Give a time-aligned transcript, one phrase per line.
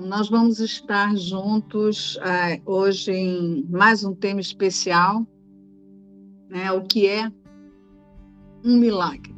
[0.00, 5.26] Nós vamos estar juntos uh, hoje em mais um tema especial,
[6.48, 7.32] né, o que é
[8.64, 9.34] um milagre.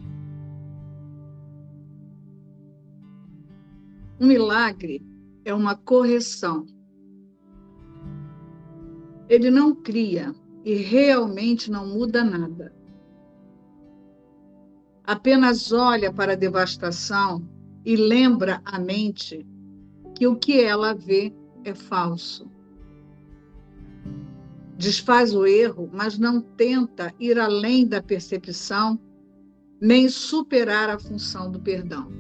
[4.20, 5.02] Um milagre
[5.46, 6.66] é uma correção.
[9.28, 12.74] Ele não cria e realmente não muda nada.
[15.04, 17.48] Apenas olha para a devastação
[17.84, 19.46] e lembra a mente
[20.20, 21.32] que o que ela vê
[21.64, 22.46] é falso.
[24.76, 29.00] Desfaz o erro, mas não tenta ir além da percepção,
[29.80, 32.12] nem superar a função do perdão.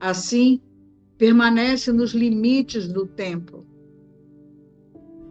[0.00, 0.60] Assim,
[1.16, 3.64] permanece nos limites do tempo.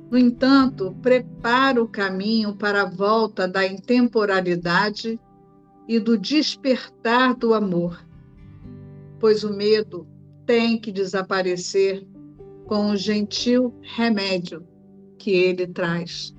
[0.09, 5.19] No entanto, prepara o caminho para a volta da intemporalidade
[5.89, 8.01] e do despertar do amor,
[9.19, 10.07] pois o medo
[10.49, 12.03] tem que desaparecer
[12.65, 14.65] com o gentil remédio
[15.19, 16.33] que ele traz.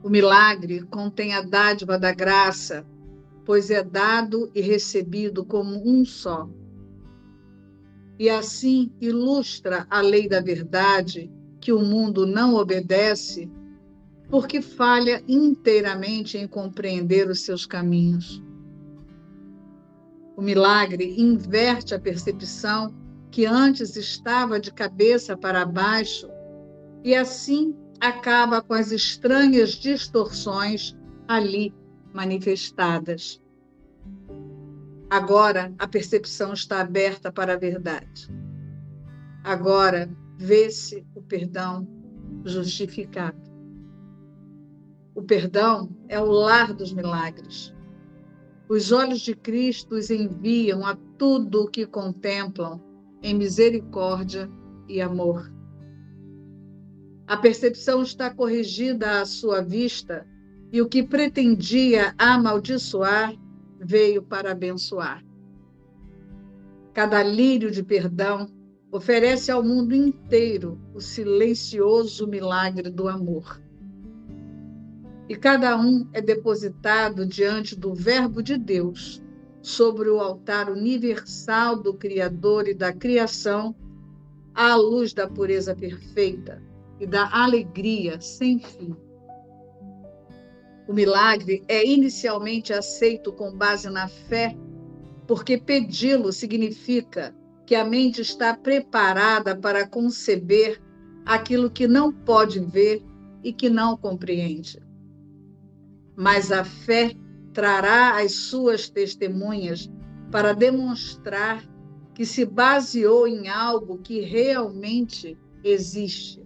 [0.00, 2.86] O milagre contém a dádiva da graça,
[3.44, 6.48] pois é dado e recebido como um só.
[8.16, 11.28] E assim ilustra a lei da verdade
[11.60, 13.50] que o mundo não obedece,
[14.28, 18.40] porque falha inteiramente em compreender os seus caminhos.
[20.36, 22.92] O milagre inverte a percepção
[23.30, 26.28] que antes estava de cabeça para baixo
[27.02, 30.96] e assim acaba com as estranhas distorções
[31.28, 31.74] ali
[32.12, 33.40] manifestadas.
[35.10, 38.28] Agora a percepção está aberta para a verdade.
[39.42, 41.86] Agora vê-se o perdão
[42.44, 43.42] justificado.
[45.14, 47.73] O perdão é o lar dos milagres.
[48.68, 52.80] Os olhos de Cristo os enviam a tudo o que contemplam
[53.22, 54.50] em misericórdia
[54.88, 55.52] e amor.
[57.26, 60.26] A percepção está corrigida à sua vista
[60.72, 63.34] e o que pretendia amaldiçoar
[63.78, 65.22] veio para abençoar.
[66.94, 68.46] Cada lírio de perdão
[68.90, 73.63] oferece ao mundo inteiro o silencioso milagre do amor
[75.28, 79.22] e cada um é depositado diante do Verbo de Deus,
[79.62, 83.74] sobre o altar universal do Criador e da criação,
[84.54, 86.62] à luz da pureza perfeita
[87.00, 88.94] e da alegria sem fim.
[90.86, 94.54] O milagre é inicialmente aceito com base na fé,
[95.26, 97.34] porque pedi-lo significa
[97.64, 100.78] que a mente está preparada para conceber
[101.24, 103.02] aquilo que não pode ver
[103.42, 104.84] e que não compreende
[106.16, 107.14] mas a fé
[107.52, 109.90] trará as suas testemunhas
[110.30, 111.64] para demonstrar
[112.14, 116.44] que se baseou em algo que realmente existe.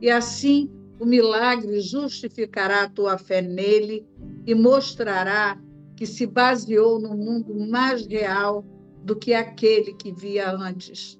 [0.00, 4.06] E assim, o milagre justificará a tua fé nele
[4.46, 5.60] e mostrará
[5.96, 8.64] que se baseou no mundo mais real
[9.02, 11.18] do que aquele que via antes.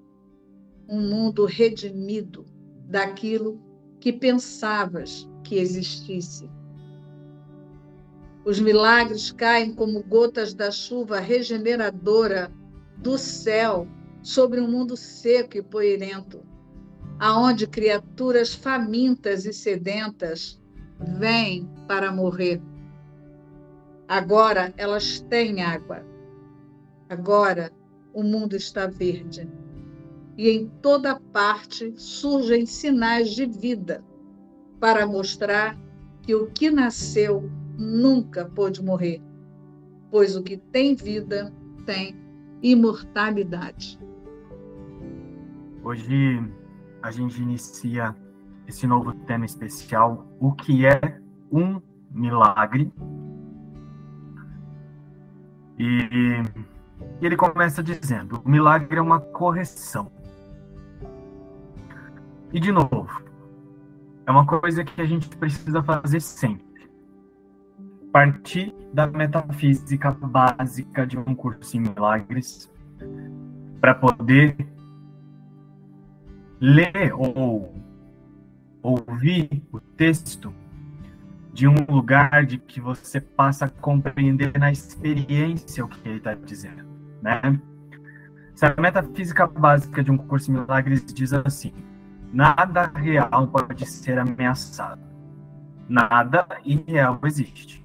[0.88, 2.44] Um mundo redimido
[2.88, 3.60] daquilo
[4.00, 6.48] que pensavas que existisse.
[8.46, 12.48] Os milagres caem como gotas da chuva regeneradora
[12.96, 13.88] do céu
[14.22, 16.40] sobre um mundo seco e poeirento,
[17.18, 20.62] aonde criaturas famintas e sedentas
[21.18, 22.62] vêm para morrer.
[24.06, 26.06] Agora elas têm água.
[27.08, 27.72] Agora
[28.14, 29.50] o mundo está verde.
[30.38, 34.04] E em toda parte surgem sinais de vida
[34.78, 35.76] para mostrar
[36.22, 39.22] que o que nasceu nunca pôde morrer,
[40.10, 41.52] pois o que tem vida
[41.84, 42.16] tem
[42.62, 43.98] imortalidade.
[45.82, 46.42] Hoje
[47.02, 48.14] a gente inicia
[48.66, 51.20] esse novo tema especial, o que é
[51.52, 51.80] um
[52.10, 52.92] milagre.
[55.78, 56.42] E,
[57.20, 60.10] ele começa dizendo: o milagre é uma correção.
[62.52, 63.22] E de novo,
[64.26, 66.75] é uma coisa que a gente precisa fazer sempre
[68.16, 72.72] partir da metafísica básica de um curso em milagres
[73.78, 74.56] para poder
[76.58, 77.74] ler ou
[78.82, 80.50] ouvir o texto
[81.52, 86.32] de um lugar de que você passa a compreender na experiência o que ele está
[86.32, 86.86] dizendo,
[87.20, 87.60] né?
[88.54, 91.74] Se a metafísica básica de um curso em milagres diz assim:
[92.32, 95.02] nada real pode ser ameaçado,
[95.86, 97.84] nada irreal existe.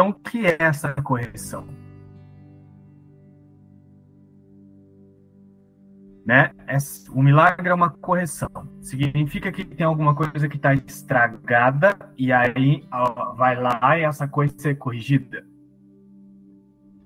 [0.00, 1.68] Então, o que é essa correção?
[6.24, 6.52] Né?
[7.10, 8.48] O milagre é uma correção.
[8.80, 12.82] Significa que tem alguma coisa que está estragada e aí
[13.36, 15.44] vai lá e essa coisa ser corrigida.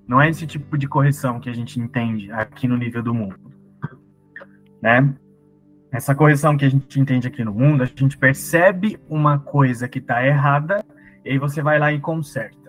[0.06, 3.52] Não é esse tipo de correção que a gente entende aqui no nível do mundo.
[4.80, 5.12] Né?
[5.90, 9.98] Essa correção que a gente entende aqui no mundo, a gente percebe uma coisa que
[9.98, 10.84] está errada
[11.24, 12.63] e aí você vai lá e conserta.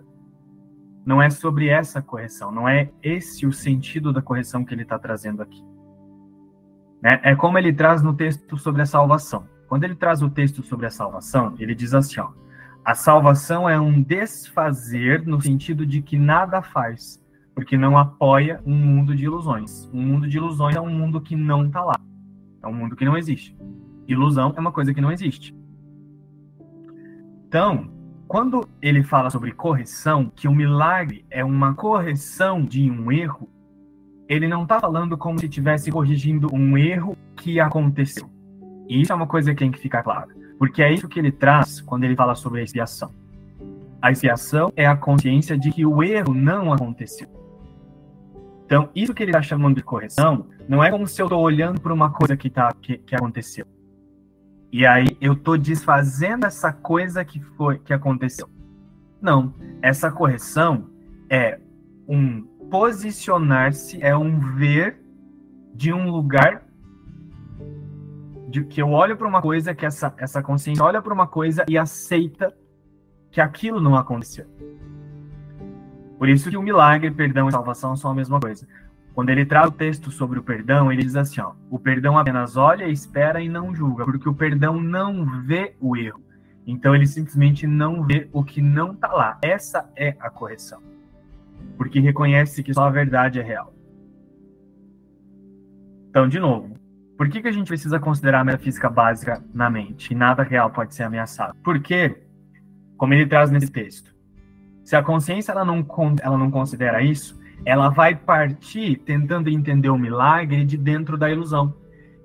[1.06, 4.98] Não é sobre essa correção, não é esse o sentido da correção que ele está
[4.98, 5.64] trazendo aqui.
[7.02, 7.20] Né?
[7.24, 9.48] É como ele traz no texto sobre a salvação.
[9.68, 12.30] Quando ele traz o texto sobre a salvação, ele diz assim: ó,
[12.84, 17.22] a salvação é um desfazer no sentido de que nada faz,
[17.54, 19.90] porque não apoia um mundo de ilusões.
[19.94, 22.00] Um mundo de ilusões é um mundo que não está lá.
[22.64, 23.56] É um mundo que não existe.
[24.08, 25.56] Ilusão é uma coisa que não existe.
[27.48, 27.90] Então,
[28.28, 33.48] quando ele fala sobre correção, que o milagre é uma correção de um erro,
[34.28, 38.30] ele não está falando como se estivesse corrigindo um erro que aconteceu.
[38.90, 40.28] E isso é uma coisa que tem que ficar clara.
[40.58, 43.12] Porque é isso que ele traz quando ele fala sobre a expiação.
[44.02, 47.28] A expiação é a consciência de que o erro não aconteceu.
[48.66, 51.80] Então, isso que ele está chamando de correção não é como se eu estou olhando
[51.80, 53.66] para uma coisa que, tá, que, que aconteceu.
[54.78, 58.50] E aí eu estou desfazendo essa coisa que foi que aconteceu.
[59.22, 60.90] Não, essa correção
[61.30, 61.58] é
[62.06, 65.00] um posicionar-se, é um ver
[65.74, 66.66] de um lugar
[68.50, 71.64] de que eu olho para uma coisa, que essa, essa consciência olha para uma coisa
[71.70, 72.54] e aceita
[73.32, 74.46] que aquilo não aconteceu.
[76.18, 78.68] Por isso que o milagre, perdão e salvação são a mesma coisa.
[79.16, 82.58] Quando ele traz o texto sobre o perdão, ele diz assim: ó, o perdão apenas
[82.58, 86.22] olha, espera e não julga, porque o perdão não vê o erro.
[86.68, 89.38] Então ele simplesmente não vê o que não está lá.
[89.42, 90.82] Essa é a correção.
[91.78, 93.74] Porque reconhece que só a verdade é real.
[96.10, 96.76] Então, de novo,
[97.18, 100.12] por que, que a gente precisa considerar a metafísica básica na mente?
[100.12, 101.56] E nada real pode ser ameaçado.
[101.64, 102.18] Porque,
[102.98, 104.14] como ele traz nesse texto,
[104.84, 105.86] se a consciência ela não,
[106.22, 111.74] ela não considera isso, ela vai partir tentando entender o milagre de dentro da ilusão.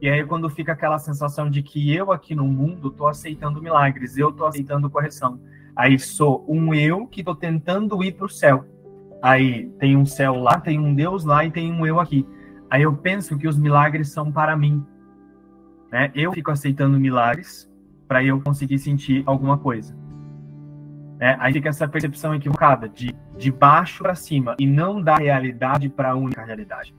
[0.01, 4.17] E aí quando fica aquela sensação de que eu aqui no mundo estou aceitando milagres,
[4.17, 5.41] eu estou aceitando correção.
[5.77, 8.65] Aí sou um eu que estou tentando ir para o céu.
[9.23, 12.27] Aí tem um céu lá, tem um Deus lá e tem um eu aqui.
[12.71, 14.85] Aí eu penso que os milagres são para mim.
[15.93, 16.11] Né?
[16.15, 17.71] Eu fico aceitando milagres
[18.09, 19.95] para eu conseguir sentir alguma coisa.
[21.21, 21.37] Né?
[21.39, 26.13] Aí fica essa percepção equivocada de, de baixo para cima e não da realidade para
[26.13, 26.95] a única realidade.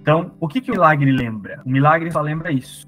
[0.00, 1.60] Então, o que, que o milagre lembra?
[1.66, 2.86] O milagre só lembra isso.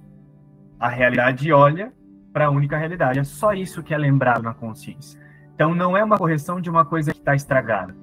[0.79, 1.93] A realidade olha
[2.33, 3.19] para a única realidade.
[3.19, 5.21] É só isso que é lembrado na consciência.
[5.53, 7.95] Então, não é uma correção de uma coisa que está estragada.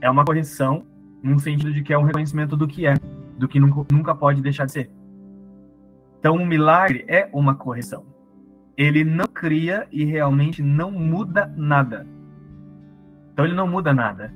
[0.00, 0.86] É uma correção
[1.22, 2.94] no sentido de que é um reconhecimento do que é,
[3.36, 4.90] do que nunca, nunca pode deixar de ser.
[6.18, 8.17] Então, o milagre é uma correção
[8.78, 12.06] ele não cria e realmente não muda nada.
[13.32, 14.32] Então ele não muda nada,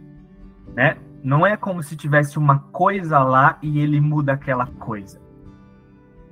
[0.75, 0.97] né?
[1.23, 5.23] Não é como se tivesse uma coisa lá e ele muda aquela coisa.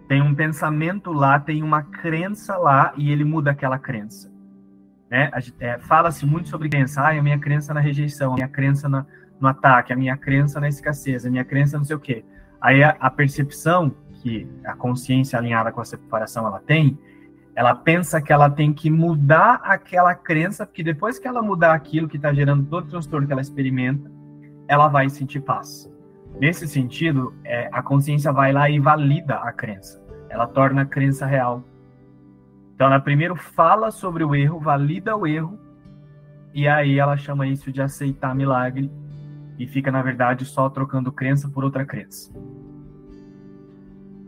[0.08, 4.28] Tem um pensamento lá, tem uma crença lá e ele muda aquela crença.
[5.08, 5.30] Né?
[5.60, 7.02] É, Fala-se muito sobre crença.
[7.02, 9.06] Ah, a minha crença na rejeição, a minha crença na,
[9.40, 12.24] no ataque, a minha crença na escassez, a minha crença não sei o quê.
[12.60, 16.98] Aí a, a percepção que a consciência alinhada com a separação ela tem
[17.60, 22.08] ela pensa que ela tem que mudar aquela crença, porque depois que ela mudar aquilo
[22.08, 24.10] que está gerando todo o transtorno que ela experimenta,
[24.66, 25.86] ela vai sentir paz.
[26.40, 30.02] Nesse sentido, é, a consciência vai lá e valida a crença.
[30.30, 31.62] Ela torna a crença real.
[32.74, 35.60] Então, ela primeiro fala sobre o erro, valida o erro,
[36.54, 38.90] e aí ela chama isso de aceitar milagre,
[39.58, 42.32] e fica, na verdade, só trocando crença por outra crença.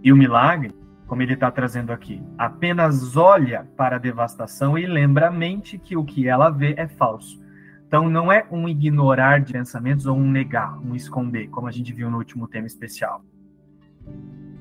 [0.02, 0.81] E o milagre
[1.12, 5.94] como ele está trazendo aqui, apenas olha para a devastação e lembra a mente que
[5.94, 7.38] o que ela vê é falso.
[7.86, 11.92] Então, não é um ignorar de pensamentos ou um negar, um esconder, como a gente
[11.92, 13.22] viu no último tema especial.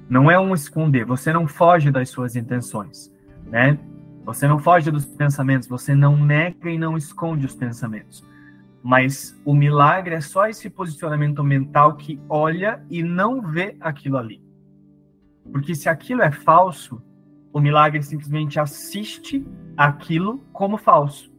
[0.09, 3.09] Não é um esconder, você não foge das suas intenções,
[3.45, 3.79] né?
[4.25, 8.27] Você não foge dos pensamentos, você não nega e não esconde os pensamentos.
[8.83, 14.50] Mas o milagre é só esse posicionamento mental que olha e não vê aquilo ali.
[15.49, 17.01] Porque se aquilo é falso,
[17.53, 19.45] o milagre simplesmente assiste
[19.77, 21.31] aquilo como falso.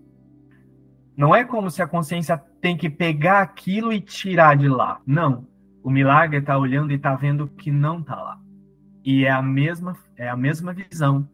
[1.17, 5.01] Não é como se a consciência tem que pegar aquilo e tirar de lá.
[5.07, 5.47] Não.
[5.83, 8.41] O milagre está olhando e está vendo que não está lá.
[9.05, 11.29] E é a mesma é a mesma visão,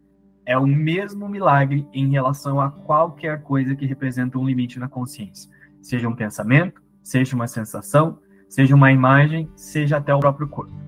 [0.46, 5.50] é o mesmo milagre em relação a qualquer coisa que representa um limite na consciência,
[5.82, 10.87] seja um pensamento, seja uma sensação, seja uma imagem, seja até o próprio corpo.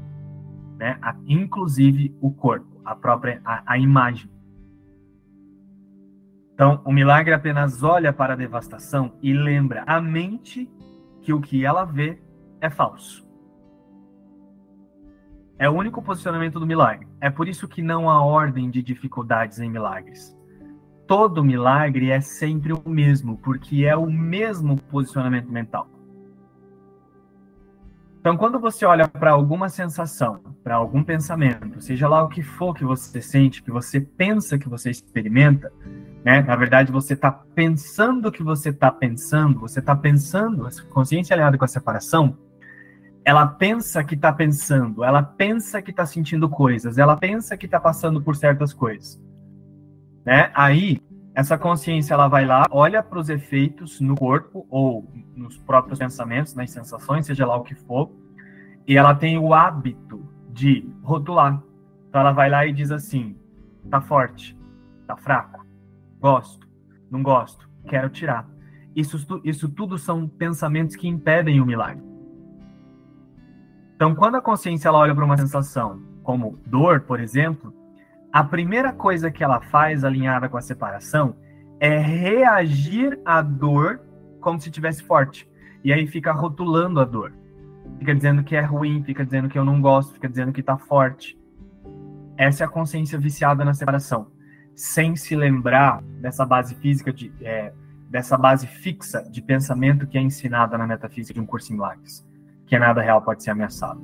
[0.81, 0.99] Né?
[1.03, 4.31] A, inclusive o corpo, a própria a, a imagem.
[6.55, 10.69] Então, o milagre apenas olha para a devastação e lembra a mente
[11.21, 12.19] que o que ela vê
[12.63, 13.29] é falso.
[15.59, 17.07] É o único posicionamento do milagre.
[17.21, 20.35] É por isso que não há ordem de dificuldades em milagres.
[21.07, 25.89] Todo milagre é sempre o mesmo, porque é o mesmo posicionamento mental.
[28.21, 32.75] Então, quando você olha para alguma sensação, para algum pensamento, seja lá o que for
[32.75, 35.73] que você sente, que você pensa que você experimenta,
[36.23, 36.43] né?
[36.43, 41.57] Na verdade, você está pensando que você está pensando, você está pensando, a consciência aliada
[41.57, 42.37] com a separação,
[43.25, 47.81] ela pensa que está pensando, ela pensa que está sentindo coisas, ela pensa que está
[47.81, 49.19] passando por certas coisas.
[50.27, 50.51] Né?
[50.55, 51.00] Aí,
[51.35, 56.55] essa consciência ela vai lá, olha para os efeitos no corpo ou nos próprios pensamentos,
[56.55, 58.11] nas sensações, seja lá o que for,
[58.87, 61.63] e ela tem o hábito de rotular.
[62.09, 63.37] Então ela vai lá e diz assim:
[63.89, 64.59] tá forte,
[65.07, 65.65] tá fraco,
[66.21, 66.67] gosto,
[67.11, 68.49] não gosto, quero tirar.
[68.95, 72.05] Isso, isso tudo são pensamentos que impedem o milagre.
[73.95, 77.73] Então, quando a consciência ela olha para uma sensação, como dor, por exemplo,
[78.33, 81.37] a primeira coisa que ela faz, alinhada com a separação,
[81.79, 84.01] é reagir à dor
[84.41, 85.49] como se tivesse forte.
[85.83, 87.33] E aí fica rotulando a dor.
[87.99, 90.77] Fica dizendo que é ruim, fica dizendo que eu não gosto, fica dizendo que está
[90.77, 91.39] forte.
[92.37, 94.29] Essa é a consciência viciada na separação.
[94.75, 97.73] Sem se lembrar dessa base física, de, é,
[98.09, 102.29] dessa base fixa de pensamento que é ensinada na metafísica de um curso em milagres
[102.71, 104.01] que nada real pode ser ameaçado.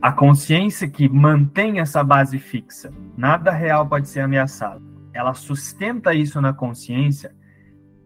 [0.00, 6.40] A consciência que mantém essa base fixa, nada real pode ser ameaçado, ela sustenta isso
[6.40, 7.34] na consciência,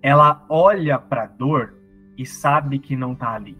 [0.02, 1.74] ela olha para a dor
[2.16, 3.56] e sabe que não está ali.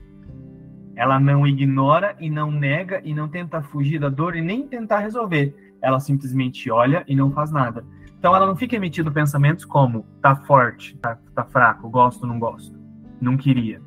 [0.97, 4.99] Ela não ignora e não nega e não tenta fugir da dor e nem tentar
[4.99, 5.55] resolver.
[5.83, 7.85] Ela simplesmente olha e não faz nada.
[8.19, 12.85] Então ela não fica emitindo pensamentos como tá forte, tá, tá fraco, gosto, não gosto
[13.25, 13.81] não queria.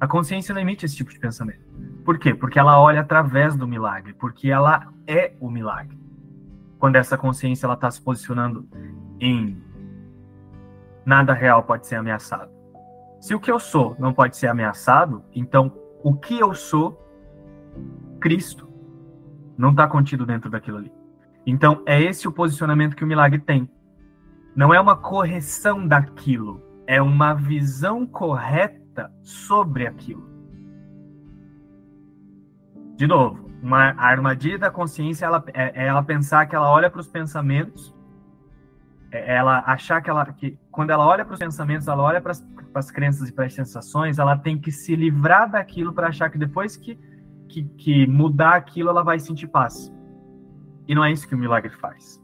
[0.00, 1.69] A consciência não emite esse tipo de pensamento.
[2.10, 2.34] Por quê?
[2.34, 5.96] Porque ela olha através do milagre, porque ela é o milagre.
[6.76, 8.68] Quando essa consciência ela está se posicionando
[9.20, 9.62] em
[11.06, 12.50] nada real pode ser ameaçado.
[13.20, 17.00] Se o que eu sou não pode ser ameaçado, então o que eu sou,
[18.20, 18.68] Cristo,
[19.56, 20.92] não está contido dentro daquilo ali.
[21.46, 23.70] Então é esse o posicionamento que o milagre tem.
[24.56, 30.29] Não é uma correção daquilo, é uma visão correta sobre aquilo.
[33.00, 37.00] De novo, uma armadilha da consciência ela, é, é ela pensar que ela olha para
[37.00, 37.96] os pensamentos,
[39.10, 42.34] é ela achar que ela que quando ela olha para os pensamentos, ela olha para
[42.74, 46.36] as crenças e para as sensações, ela tem que se livrar daquilo para achar que
[46.36, 46.98] depois que,
[47.48, 49.90] que, que mudar aquilo, ela vai sentir paz.
[50.86, 52.22] E não é isso que o milagre faz.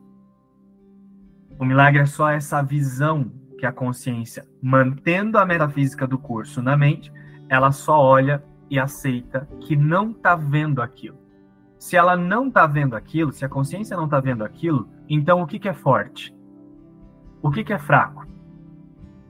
[1.58, 6.76] O milagre é só essa visão que a consciência, mantendo a metafísica do curso na
[6.76, 7.10] mente,
[7.48, 11.18] ela só olha e aceita que não está vendo aquilo.
[11.78, 15.46] Se ela não está vendo aquilo, se a consciência não está vendo aquilo, então o
[15.46, 16.34] que, que é forte?
[17.42, 18.26] O que, que é fraco?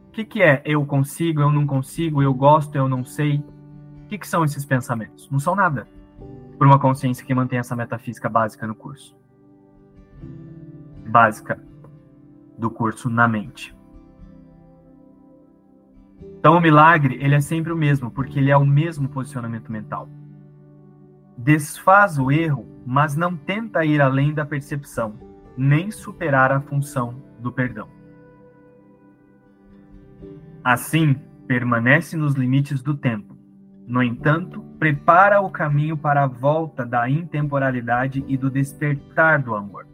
[0.08, 3.44] O que, que é eu consigo, eu não consigo, eu gosto, eu não sei?
[4.04, 5.28] O que, que são esses pensamentos?
[5.30, 5.86] Não são nada
[6.56, 9.14] por uma consciência que mantém essa metafísica básica no curso.
[11.06, 11.62] Básica
[12.56, 13.75] do curso na mente.
[16.46, 20.08] Então o milagre, ele é sempre o mesmo, porque ele é o mesmo posicionamento mental.
[21.36, 25.14] Desfaz o erro, mas não tenta ir além da percepção,
[25.58, 27.88] nem superar a função do perdão.
[30.62, 31.16] Assim,
[31.48, 33.36] permanece nos limites do tempo.
[33.84, 39.84] No entanto, prepara o caminho para a volta da intemporalidade e do despertar do amor,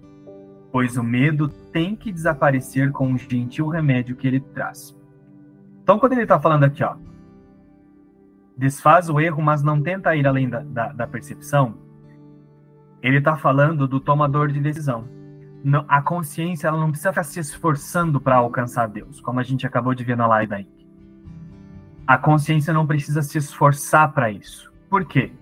[0.71, 4.95] pois o medo tem que desaparecer com o gentil remédio que ele traz.
[5.83, 6.97] Então, quando ele está falando aqui, ó,
[8.57, 11.75] desfaz o erro, mas não tenta ir além da, da, da percepção,
[13.03, 15.05] ele está falando do tomador de decisão.
[15.65, 19.67] Não, a consciência ela não precisa ficar se esforçando para alcançar Deus, como a gente
[19.67, 20.69] acabou de ver na live aí.
[22.07, 24.73] A consciência não precisa se esforçar para isso.
[24.89, 25.33] Por quê?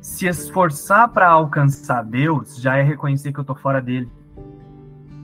[0.00, 4.10] Se esforçar para alcançar Deus já é reconhecer que eu estou fora dele.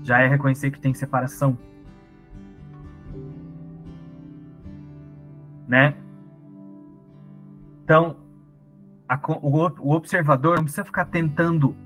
[0.02, 1.58] Já é reconhecer que tem separação.
[5.68, 5.94] Né?
[7.84, 8.16] Então,
[9.08, 11.76] a, o, o observador não precisa ficar tentando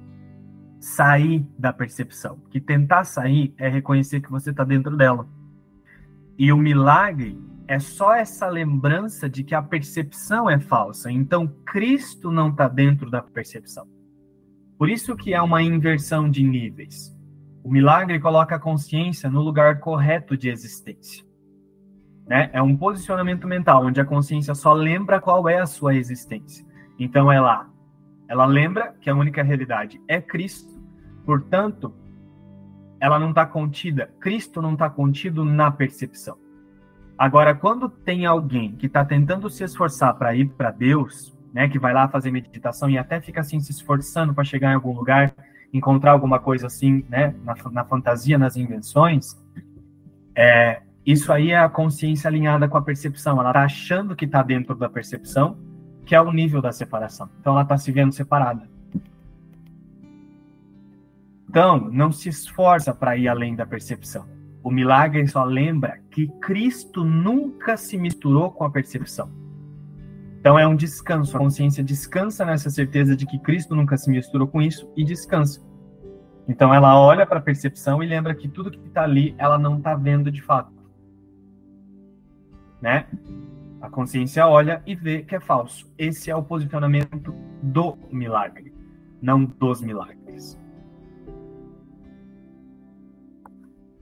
[0.81, 2.39] sair da percepção.
[2.51, 5.29] Que tentar sair é reconhecer que você está dentro dela.
[6.39, 11.11] E o milagre é só essa lembrança de que a percepção é falsa.
[11.11, 13.87] Então, Cristo não está dentro da percepção.
[14.77, 17.17] Por isso que é uma inversão de níveis.
[17.63, 21.25] O milagre coloca a consciência no lugar correto de existência.
[22.27, 22.51] Né?
[22.53, 26.65] É um posicionamento mental, onde a consciência só lembra qual é a sua existência.
[26.99, 27.69] Então, ela,
[28.29, 30.81] ela lembra que a única realidade é Cristo,
[31.25, 31.95] portanto,
[33.01, 36.39] ela não está contida, Cristo não está contido na percepção.
[37.19, 41.79] Agora, quando tem alguém que está tentando se esforçar para ir para Deus, né, que
[41.79, 45.35] vai lá fazer meditação e até fica assim se esforçando para chegar em algum lugar,
[45.73, 49.37] encontrar alguma coisa assim, né, na, na fantasia, nas invenções,
[50.35, 53.41] é, isso aí é a consciência alinhada com a percepção.
[53.41, 55.57] Ela está achando que está dentro da percepção,
[56.07, 57.29] que é o nível da separação.
[57.41, 58.71] Então ela está se vendo separada.
[61.49, 64.27] Então, não se esforça para ir além da percepção.
[64.63, 69.31] O milagre só lembra que Cristo nunca se misturou com a percepção.
[70.39, 71.37] Então é um descanso.
[71.37, 75.61] A consciência descansa nessa certeza de que Cristo nunca se misturou com isso e descansa.
[76.49, 79.77] Então ela olha para a percepção e lembra que tudo que está ali ela não
[79.79, 80.82] está vendo de fato.
[82.83, 83.07] Né?
[83.81, 85.91] A consciência olha e vê que é falso.
[85.97, 88.75] Esse é o posicionamento do milagre,
[89.23, 90.59] não dos milagres.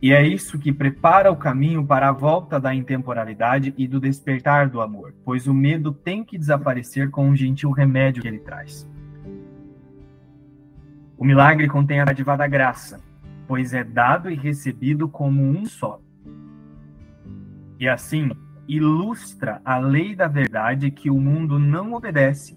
[0.02, 4.70] E é isso que prepara o caminho para a volta da intemporalidade e do despertar
[4.70, 8.88] do amor, pois o medo tem que desaparecer com o gentil remédio que ele traz.
[11.18, 12.98] O milagre contém a dádiva graça,
[13.46, 16.00] pois é dado e recebido como um só.
[17.78, 18.30] E assim,
[18.70, 22.56] ilustra a lei da verdade que o mundo não obedece,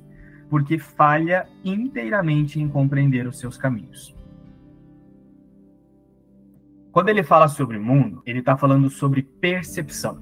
[0.50, 4.16] porque falha inteiramente em compreender os seus caminhos.
[6.92, 10.22] Quando ele fala sobre mundo, ele está falando sobre percepção.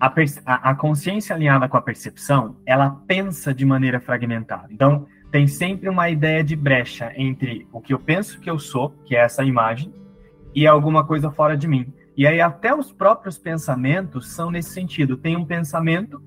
[0.00, 4.66] A, per a, a, consciência alinhada com a percepção, ela pensa de maneira fragmentada.
[4.72, 8.90] Então, tem sempre uma ideia de brecha entre o que eu penso que eu sou,
[9.04, 9.94] que é essa imagem,
[10.52, 11.92] e alguma coisa fora de mim.
[12.16, 15.16] E aí até os próprios pensamentos são nesse sentido.
[15.16, 16.22] Tem um pensamento,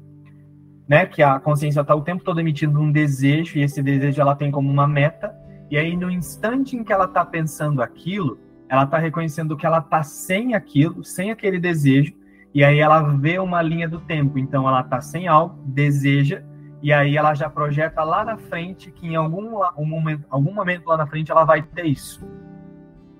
[0.87, 4.35] né, que a consciência está o tempo todo emitindo um desejo, e esse desejo ela
[4.35, 5.33] tem como uma meta,
[5.69, 9.79] e aí, no instante em que ela está pensando aquilo, ela está reconhecendo que ela
[9.79, 12.13] está sem aquilo, sem aquele desejo,
[12.53, 14.39] e aí ela vê uma linha do tempo.
[14.39, 16.41] Então, ela está sem algo, deseja,
[16.81, 20.87] e aí ela já projeta lá na frente que em algum, um momento, algum momento
[20.87, 22.25] lá na frente ela vai ter isso.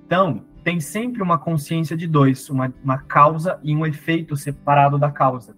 [0.06, 5.10] Então, tem sempre uma consciência de dois, uma, uma causa e um efeito separado da
[5.10, 5.56] causa.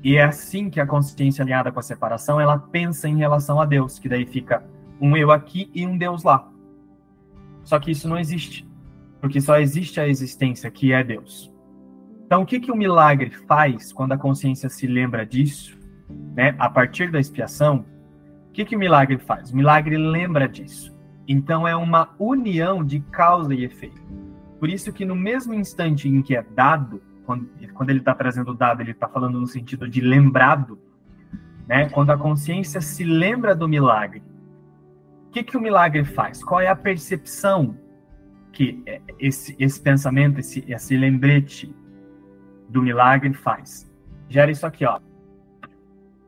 [0.00, 3.66] E é assim que a consciência alinhada com a separação, ela pensa em relação a
[3.66, 4.62] Deus, que daí fica
[5.00, 6.48] um eu aqui e um Deus lá.
[7.64, 8.64] Só que isso não existe,
[9.20, 11.52] porque só existe a existência que é Deus.
[12.26, 15.76] Então, o que, que o milagre faz quando a consciência se lembra disso,
[16.32, 16.54] né?
[16.60, 17.84] A partir da expiação,
[18.50, 19.50] o que, que o milagre faz?
[19.50, 20.93] O milagre lembra disso.
[21.26, 24.02] Então, é uma união de causa e efeito.
[24.58, 28.50] Por isso que no mesmo instante em que é dado, quando, quando ele está trazendo
[28.50, 30.78] o dado, ele está falando no sentido de lembrado,
[31.66, 31.88] né?
[31.88, 34.22] Quando a consciência se lembra do milagre
[35.34, 36.44] que, que o milagre faz?
[36.44, 37.76] Qual é a percepção
[38.52, 38.84] que
[39.18, 41.74] esse, esse pensamento, esse, esse lembrete
[42.68, 43.92] do milagre faz?
[44.28, 45.00] Gera isso aqui, ó.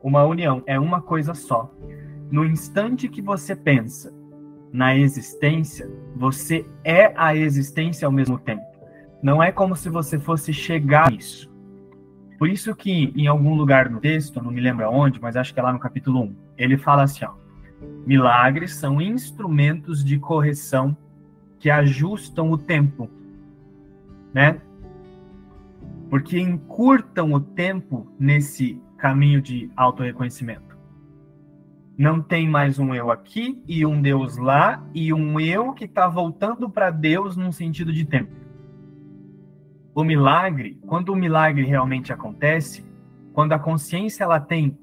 [0.03, 1.73] Uma união é uma coisa só.
[2.29, 4.13] No instante que você pensa
[4.71, 8.65] na existência, você é a existência ao mesmo tempo.
[9.21, 11.51] Não é como se você fosse chegar nisso.
[12.37, 15.59] Por isso que em algum lugar no texto, não me lembro onde, mas acho que
[15.59, 17.33] é lá no capítulo 1, ele fala assim, ó,
[18.05, 20.95] Milagres são instrumentos de correção
[21.59, 23.09] que ajustam o tempo,
[24.33, 24.61] né?
[26.09, 30.66] Porque encurtam o tempo nesse caminho de autorreconhecimento.
[31.97, 36.07] Não tem mais um eu aqui e um Deus lá e um eu que está
[36.07, 38.31] voltando para Deus num sentido de tempo.
[39.95, 42.85] O milagre, quando o milagre realmente acontece,
[43.33, 44.77] quando a consciência ela tem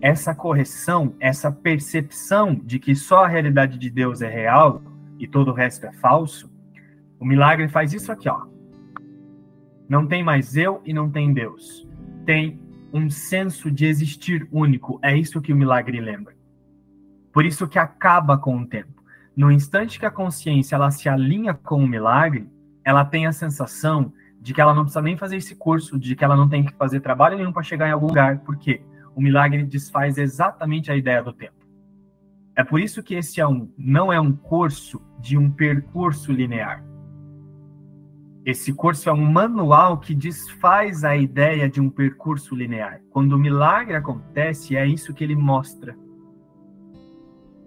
[0.00, 4.82] essa correção, essa percepção de que só a realidade de Deus é real
[5.18, 6.48] e todo o resto é falso,
[7.18, 8.46] o milagre faz isso aqui, ó.
[9.88, 11.88] Não tem mais eu e não tem Deus.
[12.24, 12.60] Tem
[12.94, 14.98] um senso de existir único.
[15.02, 16.34] É isso que o milagre lembra.
[17.32, 19.02] Por isso que acaba com o tempo.
[19.36, 22.48] No instante que a consciência ela se alinha com o milagre,
[22.84, 26.24] ela tem a sensação de que ela não precisa nem fazer esse curso, de que
[26.24, 28.38] ela não tem que fazer trabalho nenhum para chegar em algum lugar.
[28.38, 28.80] Por quê?
[29.14, 31.54] o milagre desfaz exatamente a ideia do tempo.
[32.56, 36.84] É por isso que esse é um, não é um curso de um percurso linear.
[38.44, 43.00] Esse curso é um manual que desfaz a ideia de um percurso linear.
[43.10, 45.96] Quando o milagre acontece, é isso que ele mostra.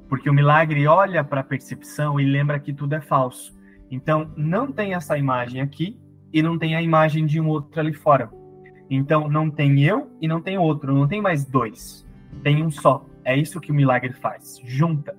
[0.07, 3.57] Porque o milagre olha para a percepção e lembra que tudo é falso.
[3.89, 5.99] Então, não tem essa imagem aqui
[6.31, 8.29] e não tem a imagem de um outro ali fora.
[8.87, 12.07] Então, não tem eu e não tem outro, não tem mais dois.
[12.43, 13.03] Tem um só.
[13.25, 14.61] É isso que o milagre faz.
[14.63, 15.17] Junta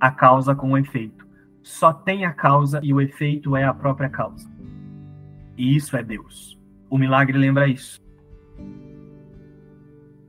[0.00, 1.26] a causa com o efeito.
[1.62, 4.53] Só tem a causa e o efeito é a própria causa.
[5.56, 6.58] E isso é Deus.
[6.90, 8.02] O milagre lembra isso.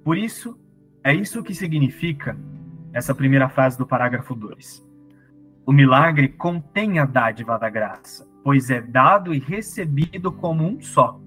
[0.03, 0.59] Por isso,
[1.03, 2.37] é isso que significa
[2.93, 4.85] essa primeira frase do parágrafo 2.
[5.65, 11.19] O milagre contém a dádiva da graça, pois é dado e recebido como um só.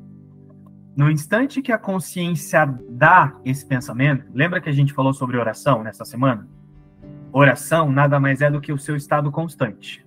[0.96, 5.82] No instante que a consciência dá esse pensamento, lembra que a gente falou sobre oração
[5.82, 6.48] nessa semana?
[7.32, 10.06] Oração nada mais é do que o seu estado constante.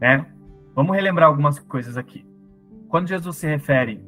[0.00, 0.26] Né?
[0.74, 2.26] Vamos relembrar algumas coisas aqui.
[2.88, 4.04] Quando Jesus se refere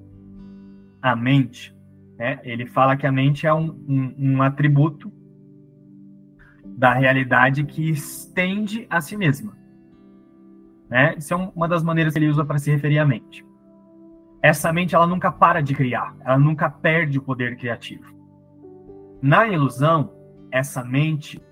[1.03, 1.75] à mente,
[2.17, 5.13] né, ele fala que a mente é um, um, um atributo
[6.65, 9.57] da realidade que estende a si mesma.
[10.89, 11.17] Né?
[11.19, 13.45] Isso é uma das maneiras que ele usa para se referir à mente.
[14.41, 18.05] Essa mente ela nunca para de criar, ela nunca perde o poder criativo.
[19.21, 20.13] Na ilusão,
[20.53, 21.43] essa mente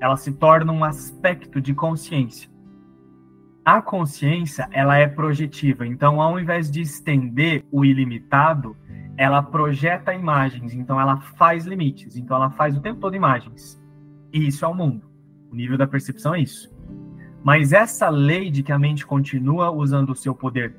[0.00, 2.53] ela se torna um aspecto de consciência
[3.64, 8.76] a consciência ela é projetiva, então ao invés de estender o ilimitado,
[9.16, 13.80] ela projeta imagens, então ela faz limites, então ela faz o tempo todo imagens.
[14.32, 15.08] E isso é o mundo.
[15.50, 16.68] O nível da percepção é isso.
[17.42, 20.76] Mas essa lei de que a mente continua usando o seu poder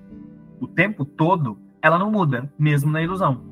[0.60, 3.44] o tempo todo, ela não muda, mesmo na ilusão.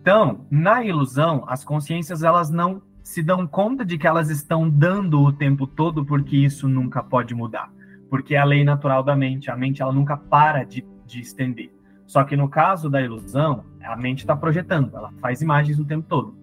[0.00, 5.22] Então, na ilusão, as consciências elas não se dão conta de que elas estão dando
[5.22, 7.72] o tempo todo, porque isso nunca pode mudar.
[8.10, 11.72] Porque é a lei natural da mente, a mente ela nunca para de, de estender.
[12.06, 16.06] Só que no caso da ilusão, a mente está projetando, ela faz imagens o tempo
[16.06, 16.36] todo.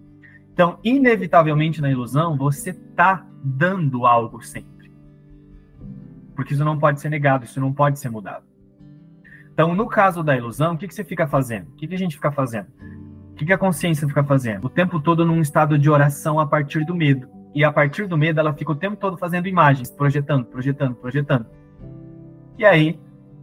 [0.52, 4.90] Então, inevitavelmente na ilusão, você está dando algo sempre.
[6.34, 8.44] Porque isso não pode ser negado, isso não pode ser mudado.
[9.52, 11.68] Então, no caso da ilusão, o que, que você fica fazendo?
[11.68, 12.66] O que, que a gente fica fazendo?
[13.36, 14.64] O que, a consciência fica fazendo?
[14.64, 17.28] O tempo todo num estado de oração a partir do medo.
[17.54, 21.46] E a partir do medo, ela fica o tempo todo fazendo imagens, projetando, projetando, projetando.
[22.58, 22.98] E aí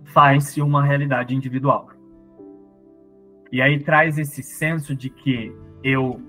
[0.06, 1.92] faz-se uma realidade individual.
[3.52, 6.20] E aí traz esse senso de que eu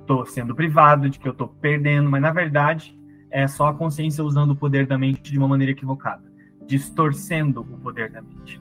[0.00, 2.94] estou sendo privado, de que eu estou perdendo, mas na verdade
[3.30, 6.22] é só a consciência usando o poder da mente de uma maneira equivocada,
[6.66, 8.60] distorcendo o poder da mente.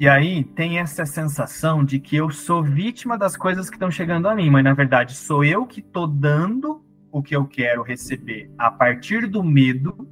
[0.00, 4.28] E aí tem essa sensação de que eu sou vítima das coisas que estão chegando
[4.28, 6.82] a mim, mas na verdade sou eu que estou dando
[7.12, 10.08] o que eu quero receber a partir do medo.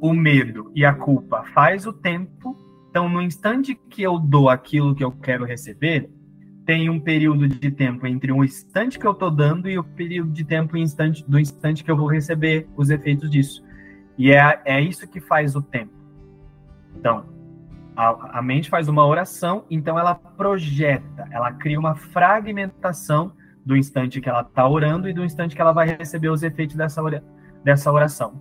[0.00, 2.56] O medo e a culpa faz o tempo.
[2.90, 6.10] Então, no instante que eu dou aquilo que eu quero receber,
[6.66, 10.32] tem um período de tempo entre o instante que eu estou dando e o período
[10.32, 13.62] de tempo instante, do instante que eu vou receber os efeitos disso.
[14.18, 15.92] E é, é isso que faz o tempo.
[16.96, 17.24] Então,
[18.00, 23.32] a, a mente faz uma oração, então ela projeta, ela cria uma fragmentação
[23.64, 26.76] do instante que ela está orando e do instante que ela vai receber os efeitos
[26.76, 27.02] dessa,
[27.62, 28.40] dessa oração.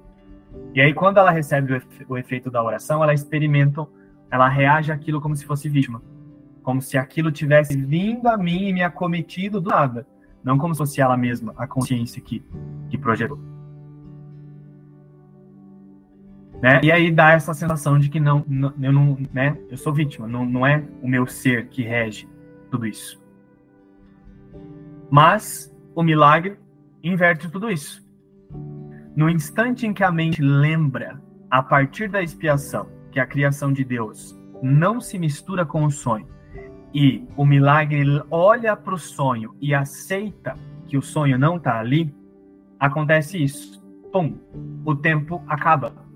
[0.74, 3.86] E aí, quando ela recebe o, o efeito da oração, ela experimenta,
[4.32, 6.02] ela reage àquilo como se fosse vítima.
[6.64, 10.08] Como se aquilo tivesse vindo a mim e me acometido do nada.
[10.42, 12.42] Não como se fosse ela mesma, a consciência que,
[12.90, 13.38] que projetou.
[16.62, 16.82] Né?
[16.84, 19.58] E aí dá essa sensação de que não, não, eu não, né?
[19.70, 22.28] Eu sou vítima, não, não é o meu ser que rege
[22.70, 23.22] tudo isso.
[25.10, 26.58] Mas o milagre
[27.02, 28.06] inverte tudo isso.
[29.16, 33.84] No instante em que a mente lembra, a partir da expiação, que a criação de
[33.84, 36.28] Deus não se mistura com o sonho,
[36.94, 40.56] e o milagre olha para o sonho e aceita
[40.88, 42.14] que o sonho não está ali,
[42.80, 43.80] acontece isso.
[44.12, 44.38] Pum,
[44.84, 46.09] o tempo acaba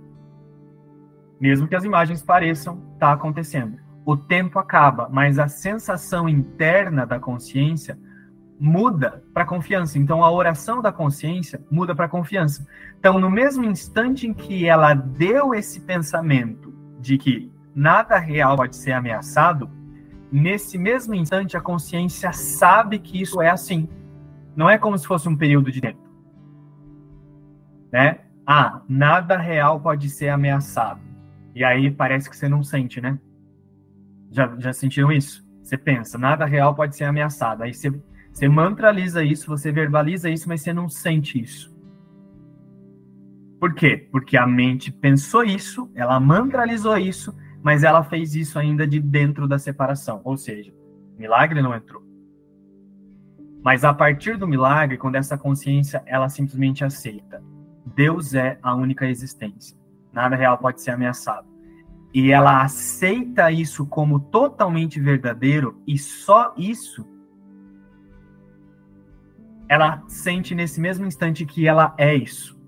[1.44, 3.78] mesmo que as imagens pareçam estar tá acontecendo.
[4.06, 8.00] O tempo acaba, mas a sensação interna da consciência
[8.58, 10.00] muda para confiança.
[10.00, 12.66] Então a oração da consciência muda para confiança.
[12.98, 18.78] Então no mesmo instante em que ela deu esse pensamento de que nada real pode
[18.78, 19.70] ser ameaçado,
[20.32, 23.90] nesse mesmo instante a consciência sabe que isso é assim.
[24.56, 26.00] Não é como se fosse um período de tempo.
[27.92, 28.20] Né?
[28.48, 31.13] Ah, nada real pode ser ameaçado.
[31.56, 33.20] E aí parece que você não sente, né?
[34.32, 35.46] Já, já sentiram isso?
[35.62, 37.64] Você pensa, nada real pode ser ameaçado.
[37.64, 37.92] Aí você,
[38.32, 41.74] você mantraliza isso, você verbaliza isso, mas você não sente isso.
[43.60, 44.10] Por quê?
[44.12, 49.48] Porque a mente pensou isso, ela mantralizou isso, mas ela fez isso ainda de dentro
[49.48, 50.74] da separação, ou seja,
[51.18, 52.04] milagre não entrou.
[53.64, 57.42] Mas a partir do milagre, quando essa consciência ela simplesmente aceita,
[57.96, 59.78] Deus é a única existência.
[60.14, 61.48] Nada real pode ser ameaçado.
[62.14, 67.12] E ela aceita isso como totalmente verdadeiro e só isso
[69.68, 72.62] ela sente nesse mesmo instante que ela é isso.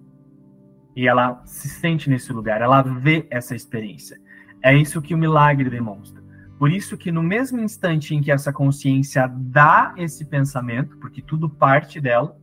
[0.96, 4.18] E ela se sente nesse lugar, ela vê essa experiência.
[4.64, 6.24] É isso que o milagre demonstra.
[6.58, 11.50] Por isso que no mesmo instante em que essa consciência dá esse pensamento, porque tudo
[11.50, 12.36] parte dela,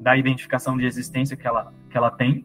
[0.00, 2.44] da identificação de existência que ela, que ela tem,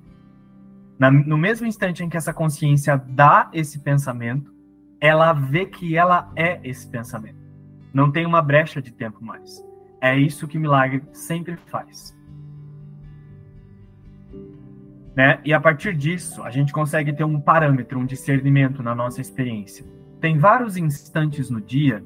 [1.00, 4.54] na, no mesmo instante em que essa consciência dá esse pensamento,
[5.00, 7.38] ela vê que ela é esse pensamento.
[7.94, 9.64] Não tem uma brecha de tempo mais.
[10.02, 12.16] É isso que milagre sempre faz.
[15.16, 15.40] Né?
[15.44, 19.86] E a partir disso, a gente consegue ter um parâmetro, um discernimento na nossa experiência.
[20.20, 22.04] Tem vários instantes no dia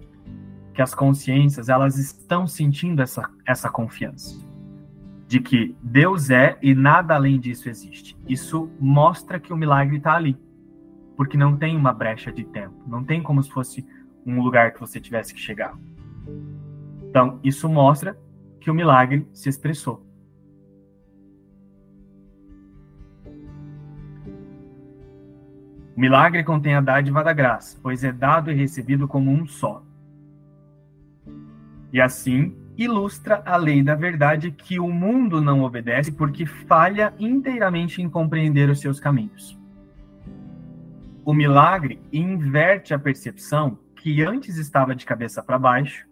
[0.73, 4.40] que as consciências elas estão sentindo essa, essa confiança
[5.31, 8.17] de que Deus é e nada além disso existe.
[8.27, 10.37] Isso mostra que o milagre está ali,
[11.15, 13.87] porque não tem uma brecha de tempo, não tem como se fosse
[14.25, 15.73] um lugar que você tivesse que chegar.
[17.03, 18.19] Então, isso mostra
[18.59, 20.05] que o milagre se expressou.
[25.95, 29.81] O milagre contém a dádiva da graça, pois é dado e recebido como um só.
[31.93, 38.01] E assim ilustra a lei da verdade que o mundo não obedece porque falha inteiramente
[38.01, 39.59] em compreender os seus caminhos.
[41.23, 46.07] O milagre inverte a percepção que antes estava de cabeça para baixo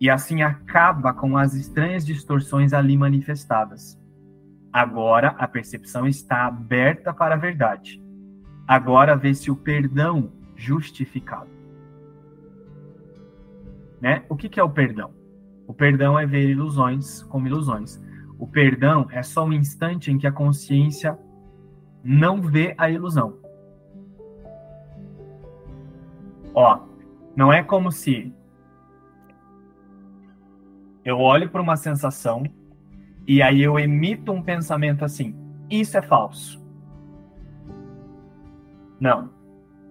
[0.00, 4.00] e assim acaba com as estranhas distorções ali manifestadas.
[4.72, 8.02] Agora a percepção está aberta para a verdade
[8.66, 11.50] Agora vê-se o perdão justificado.
[14.00, 14.24] Né?
[14.28, 15.12] O que, que é o perdão?
[15.66, 18.02] O perdão é ver ilusões como ilusões.
[18.38, 21.18] O perdão é só um instante em que a consciência
[22.02, 23.38] não vê a ilusão.
[26.54, 26.80] Ó,
[27.34, 28.32] não é como se
[31.04, 32.44] eu olho para uma sensação
[33.26, 35.34] e aí eu emito um pensamento assim:
[35.70, 36.62] isso é falso.
[39.00, 39.30] Não.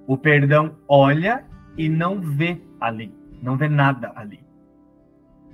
[0.06, 1.46] O perdão olha
[1.78, 4.43] e não vê ali, não vê nada ali.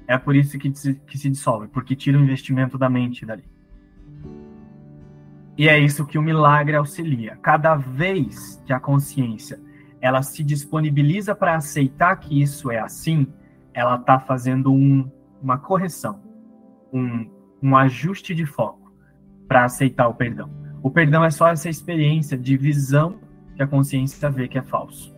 [0.10, 3.43] É por isso que se, que se dissolve, porque tira o investimento da mente dali.
[5.56, 7.38] E é isso que o milagre auxilia.
[7.43, 9.62] Cada vez que a consciência
[10.02, 13.28] ela se disponibiliza para aceitar que isso é assim,
[13.72, 15.08] ela está fazendo um,
[15.39, 16.19] uma correção,
[16.91, 17.30] um,
[17.62, 18.91] um ajuste de foco
[19.48, 20.50] para aceitar o perdão.
[20.82, 23.19] O perdão é só essa experiência de visão
[23.56, 25.15] que a consciência vê que é falso.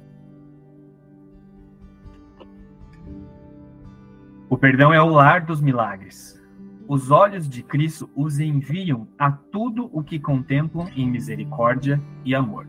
[4.51, 6.37] O perdão é o lar dos milagres.
[6.85, 12.67] Os olhos de Cristo os enviam a tudo o que contemplam em misericórdia e amor.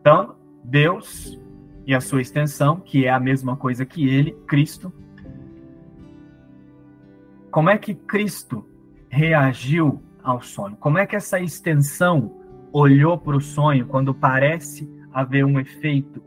[0.00, 1.36] Então, Deus
[1.84, 4.92] e a sua extensão, que é a mesma coisa que ele, Cristo.
[7.50, 8.64] Como é que Cristo
[9.08, 10.76] reagiu ao sonho?
[10.76, 12.36] Como é que essa extensão
[12.72, 16.22] olhou para o sonho quando parece haver um efeito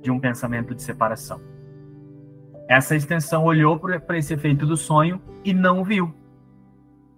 [0.00, 1.57] de um pensamento de separação.
[2.68, 6.14] Essa extensão olhou para esse efeito do sonho e não viu.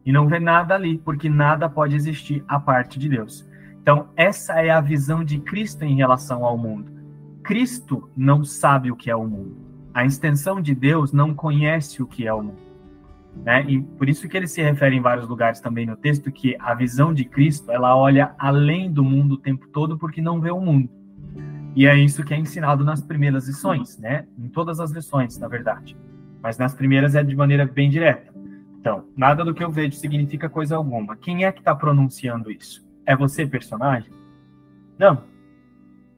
[0.06, 3.44] E não vê nada ali, porque nada pode existir a parte de Deus.
[3.82, 6.92] Então, essa é a visão de Cristo em relação ao mundo.
[7.42, 9.56] Cristo não sabe o que é o mundo.
[9.92, 12.70] A extensão de Deus não conhece o que é o mundo.
[13.44, 13.64] Né?
[13.68, 16.74] E por isso que ele se refere em vários lugares também no texto que a
[16.74, 20.60] visão de Cristo ela olha além do mundo o tempo todo porque não vê o
[20.60, 20.88] mundo.
[21.74, 24.26] E é isso que é ensinado nas primeiras lições, né?
[24.38, 25.96] Em todas as lições, na verdade.
[26.42, 28.32] Mas nas primeiras é de maneira bem direta.
[28.78, 31.16] Então, nada do que eu vejo significa coisa alguma.
[31.16, 32.84] Quem é que está pronunciando isso?
[33.06, 34.10] É você, personagem?
[34.98, 35.22] Não.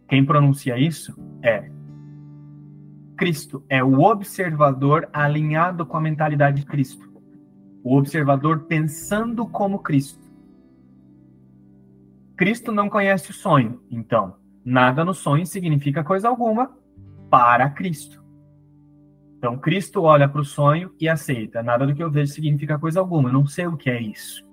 [0.08, 1.70] Quem pronuncia isso é
[3.16, 7.08] Cristo, é o observador alinhado com a mentalidade de Cristo.
[7.84, 10.22] O observador pensando como Cristo.
[12.36, 16.70] Cristo não conhece o sonho, então, nada no sonho significa coisa alguma
[17.30, 18.22] para Cristo.
[19.38, 21.62] Então, Cristo olha para o sonho e aceita.
[21.62, 23.28] Nada do que eu vejo significa coisa alguma.
[23.28, 24.46] Eu não sei o que é isso.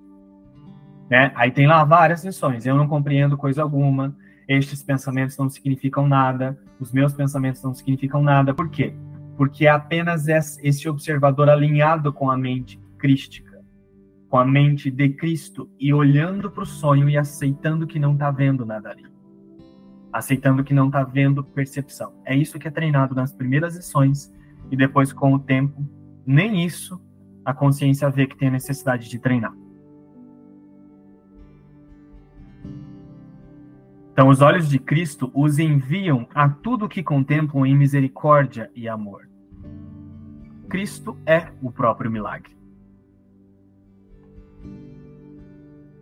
[1.10, 1.32] Né?
[1.36, 2.66] Aí tem lá várias lições.
[2.66, 4.16] Eu não compreendo coisa alguma
[4.50, 8.52] estes pensamentos não significam nada, os meus pensamentos não significam nada.
[8.52, 8.96] Por quê?
[9.38, 13.48] Porque é apenas esse observador alinhado com a mente crística.
[14.28, 18.30] com a mente de Cristo e olhando para o sonho e aceitando que não está
[18.30, 19.04] vendo nada ali.
[20.12, 22.14] Aceitando que não está vendo percepção.
[22.26, 24.32] É isso que é treinado nas primeiras lições
[24.72, 25.84] e depois, com o tempo,
[26.26, 27.02] nem isso
[27.44, 29.54] a consciência vê que tem a necessidade de treinar.
[34.12, 39.30] Então, os olhos de Cristo os enviam a tudo que contemplam em misericórdia e amor.
[40.68, 42.60] Cristo é o próprio milagre.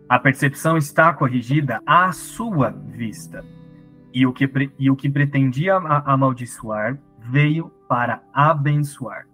[0.08, 3.44] A percepção está corrigida à sua vista.
[4.12, 9.26] E o que, e o que pretendia amaldiçoar veio para abençoar.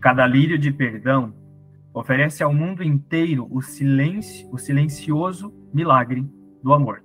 [0.00, 1.32] Cada lírio de perdão
[1.94, 6.26] oferece ao mundo inteiro o silêncio, o silencioso milagre
[6.62, 7.02] do amor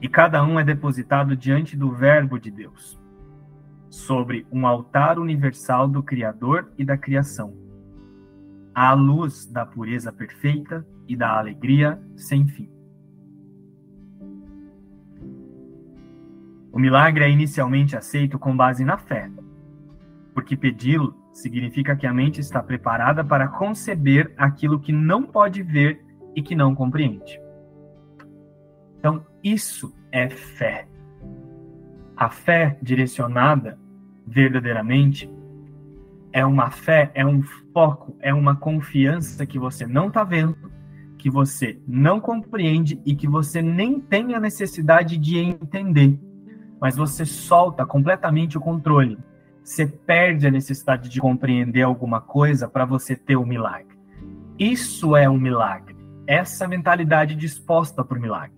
[0.00, 2.98] e cada um é depositado diante do Verbo de Deus,
[3.88, 7.54] sobre um altar universal do Criador e da criação,
[8.74, 12.75] à luz da pureza perfeita e da alegria sem fim.
[16.76, 19.30] O milagre é inicialmente aceito com base na fé,
[20.34, 26.04] porque pedi-lo significa que a mente está preparada para conceber aquilo que não pode ver
[26.34, 27.40] e que não compreende.
[28.98, 30.86] Então, isso é fé.
[32.14, 33.78] A fé direcionada
[34.26, 35.32] verdadeiramente
[36.30, 40.70] é uma fé, é um foco, é uma confiança que você não está vendo,
[41.16, 46.25] que você não compreende e que você nem tem a necessidade de entender.
[46.80, 49.18] Mas você solta completamente o controle.
[49.62, 53.96] Você perde a necessidade de compreender alguma coisa para você ter o milagre.
[54.58, 55.96] Isso é um milagre.
[56.26, 58.56] Essa mentalidade disposta para o milagre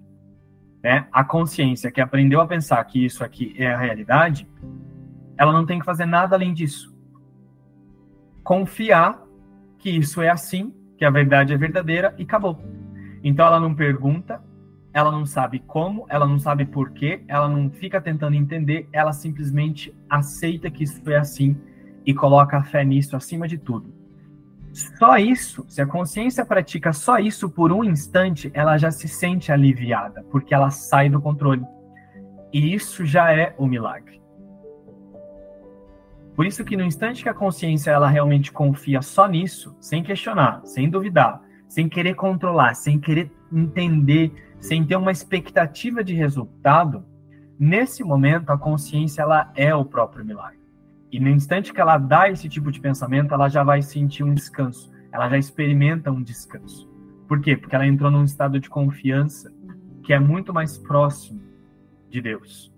[0.82, 4.48] né, a consciência que aprendeu a pensar que isso aqui é a realidade,
[5.36, 6.94] ela não tem que fazer nada além disso.
[8.42, 9.22] Confiar
[9.78, 12.58] que isso é assim, que a verdade é verdadeira e acabou.
[13.22, 14.42] Então ela não pergunta,
[14.98, 19.96] ela não sabe como, ela não sabe porquê, ela não fica tentando entender, ela simplesmente
[20.10, 21.56] aceita que isso é assim
[22.04, 23.94] e coloca a fé nisso acima de tudo.
[24.72, 29.52] Só isso, se a consciência pratica só isso por um instante, ela já se sente
[29.52, 31.64] aliviada, porque ela sai do controle.
[32.52, 34.20] E isso já é o milagre.
[36.34, 40.60] Por isso que no instante que a consciência ela realmente confia só nisso, sem questionar,
[40.64, 47.04] sem duvidar, sem querer controlar, sem querer entender, sem ter uma expectativa de resultado,
[47.58, 50.58] nesse momento a consciência ela é o próprio milagre.
[51.10, 54.34] E no instante que ela dá esse tipo de pensamento, ela já vai sentir um
[54.34, 54.92] descanso.
[55.10, 56.88] Ela já experimenta um descanso.
[57.26, 57.56] Por quê?
[57.56, 59.52] Porque ela entrou num estado de confiança
[60.02, 61.40] que é muito mais próximo
[62.10, 62.72] de Deus.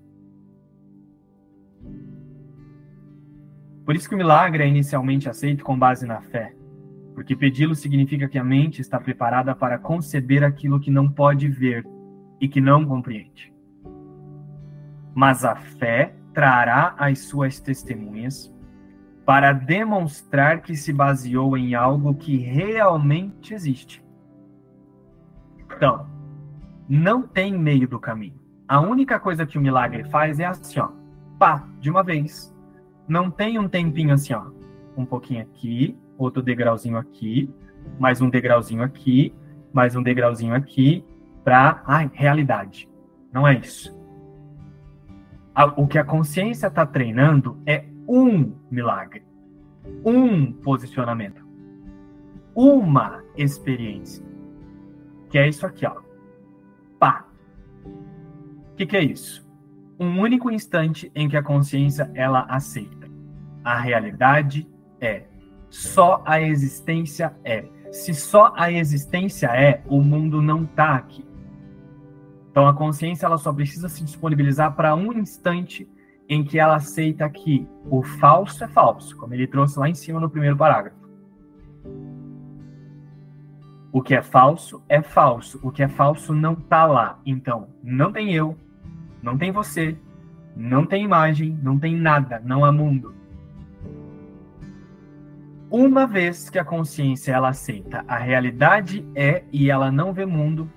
[3.85, 6.55] Por isso que o milagre é inicialmente aceito com base na fé.
[7.15, 11.87] Porque pedi-lo significa que a mente está preparada para conceber aquilo que não pode ver
[12.41, 13.53] e que não compreende.
[15.15, 18.55] Mas a fé trará as suas testemunhas
[19.27, 24.05] para demonstrar que se baseou em algo que realmente existe.
[25.59, 26.09] Então,
[26.89, 28.41] não tem meio do caminho.
[28.67, 30.91] A única coisa que o milagre faz é assim, ó,
[31.39, 32.55] pá, de uma vez.
[33.07, 34.47] Não tem um tempinho assim, ó,
[34.97, 37.51] um pouquinho aqui, outro degrauzinho aqui,
[37.99, 39.35] mais um degrauzinho aqui,
[39.73, 41.05] mais um degrauzinho aqui,
[41.45, 42.89] para, ai, realidade.
[43.33, 44.01] Não é isso
[45.77, 49.23] o que a consciência está treinando é um milagre,
[50.05, 51.45] um posicionamento,
[52.55, 54.25] uma experiência.
[55.29, 55.97] Que é isso aqui, ó.
[56.99, 57.27] Pá.
[57.85, 59.49] O que, que é isso?
[59.99, 63.09] Um único instante em que a consciência ela aceita.
[63.63, 64.67] A realidade
[65.01, 65.25] é.
[65.71, 67.65] Só a existência é.
[67.93, 71.25] Se só a existência é, o mundo não está aqui.
[72.51, 75.89] Então a consciência ela só precisa se disponibilizar para um instante
[76.29, 80.21] em que ela aceita que o falso é falso, como ele trouxe lá em cima
[80.21, 80.97] no primeiro parágrafo.
[83.93, 87.19] O que é falso é falso, o que é falso não está lá.
[87.27, 88.57] Então, não tem eu,
[89.21, 89.97] não tem você,
[90.57, 93.15] não tem imagem, não tem nada, não há mundo.
[95.71, 100.69] Uma vez que a consciência ela aceita a realidade é e ela não vê mundo,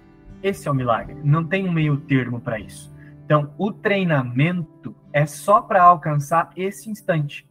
[0.44, 1.18] esse é o milagre.
[1.24, 2.94] Não tem um meio termo para isso.
[3.26, 7.48] Então, o treinamento é só para alcançar esse instante.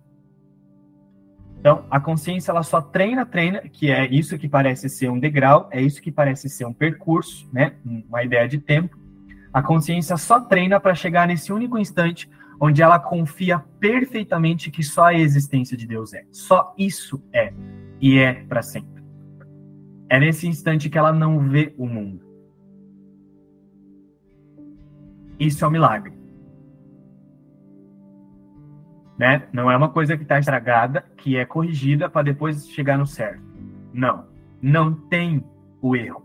[1.59, 5.69] Então, a consciência ela só treina, treina, que é isso que parece ser um degrau,
[5.73, 7.75] é isso que parece ser um percurso, né?
[7.85, 8.97] Uma ideia de tempo.
[9.53, 12.31] A consciência só treina para chegar nesse único instante
[12.65, 16.25] onde ela confia perfeitamente que só a existência de Deus é.
[16.31, 17.53] Só isso é
[18.01, 19.03] e é para sempre.
[20.09, 22.25] É nesse instante que ela não vê o mundo.
[25.41, 26.13] Isso é um milagre.
[29.19, 29.49] Né?
[29.53, 33.43] Não é uma coisa que está estragada, que é corrigida para depois chegar no certo.
[33.93, 34.29] Não.
[34.61, 35.45] Não tem
[35.81, 36.25] o erro.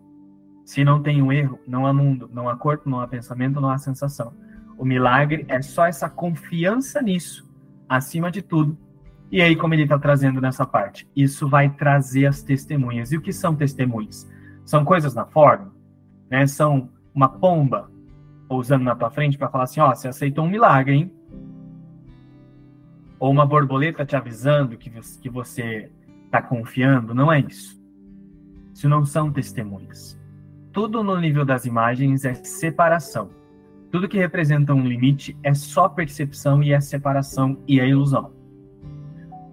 [0.64, 3.72] Se não tem o erro, não há mundo, não há corpo, não há pensamento, não
[3.72, 4.32] há sensação.
[4.78, 7.50] O milagre é só essa confiança nisso,
[7.90, 8.78] acima de tudo.
[9.32, 13.12] E aí, como ele está trazendo nessa parte, isso vai trazer as testemunhas.
[13.12, 14.30] E o que são testemunhas?
[14.64, 15.74] São coisas na forma,
[16.30, 16.46] né?
[16.48, 17.90] São uma pomba
[18.48, 21.12] pousando na tua frente para falar assim, ó, você aceitou um milagre, hein?
[23.20, 25.92] Ou uma borboleta te avisando que, que você
[26.26, 27.82] está confiando, não é isso.
[28.74, 30.18] Isso não são testemunhas.
[30.72, 33.30] Tudo no nível das imagens é separação.
[33.92, 38.34] Tudo que representa um limite é só percepção e é separação e é ilusão.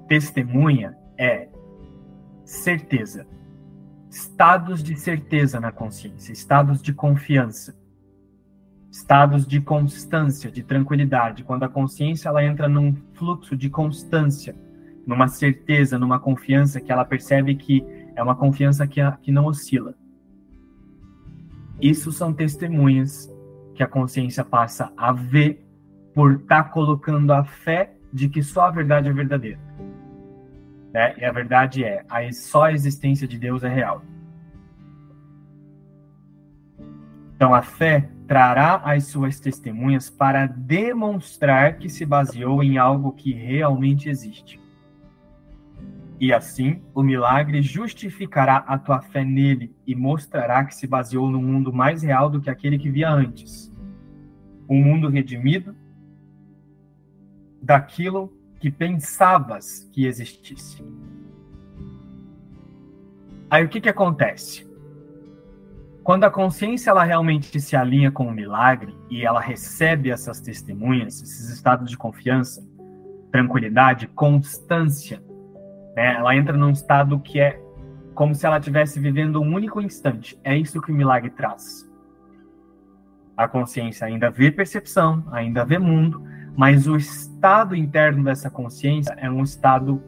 [0.08, 1.48] Testemunha é
[2.44, 3.26] certeza.
[4.10, 7.74] Estados de certeza na consciência, estados de confiança
[8.94, 14.54] estados de constância, de tranquilidade, quando a consciência ela entra num fluxo de constância,
[15.04, 19.94] numa certeza, numa confiança que ela percebe que é uma confiança que, que não oscila.
[21.80, 23.28] Isso são testemunhas
[23.74, 25.64] que a consciência passa a ver
[26.14, 29.58] por estar tá colocando a fé de que só a verdade é verdadeira.
[30.92, 31.14] Né?
[31.18, 34.02] E a verdade é, a só a existência de Deus é real.
[37.34, 43.32] Então a fé trará as suas testemunhas para demonstrar que se baseou em algo que
[43.32, 44.63] realmente existe.
[46.20, 51.42] E assim, o milagre justificará a tua fé nele e mostrará que se baseou no
[51.42, 53.72] mundo mais real do que aquele que via antes.
[54.68, 55.74] Um mundo redimido
[57.60, 60.84] daquilo que pensavas que existisse.
[63.50, 64.66] Aí o que, que acontece?
[66.02, 71.22] Quando a consciência ela realmente se alinha com o milagre e ela recebe essas testemunhas,
[71.22, 72.62] esses estados de confiança,
[73.32, 75.22] tranquilidade, constância,
[75.94, 76.14] né?
[76.14, 77.60] ela entra num estado que é
[78.14, 80.38] como se ela estivesse vivendo um único instante.
[80.44, 81.90] É isso que o milagre traz.
[83.36, 86.22] A consciência ainda vê percepção, ainda vê mundo,
[86.56, 90.00] mas o estado interno dessa consciência é um estado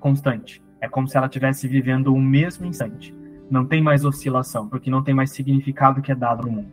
[0.00, 0.62] constante.
[0.80, 3.14] É como se ela estivesse vivendo o mesmo instante.
[3.48, 6.70] Não tem mais oscilação, porque não tem mais significado que é dado no mundo.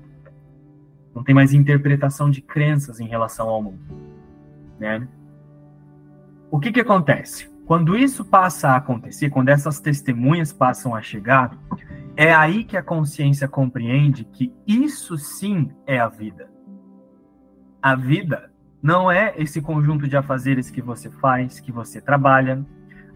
[1.14, 3.80] Não tem mais interpretação de crenças em relação ao mundo.
[4.80, 5.08] Né?
[6.52, 7.55] O que, que acontece?
[7.66, 11.58] Quando isso passa a acontecer, quando essas testemunhas passam a chegar,
[12.16, 16.50] é aí que a consciência compreende que isso sim é a vida.
[17.82, 18.52] A vida
[18.82, 22.64] não é esse conjunto de afazeres que você faz, que você trabalha,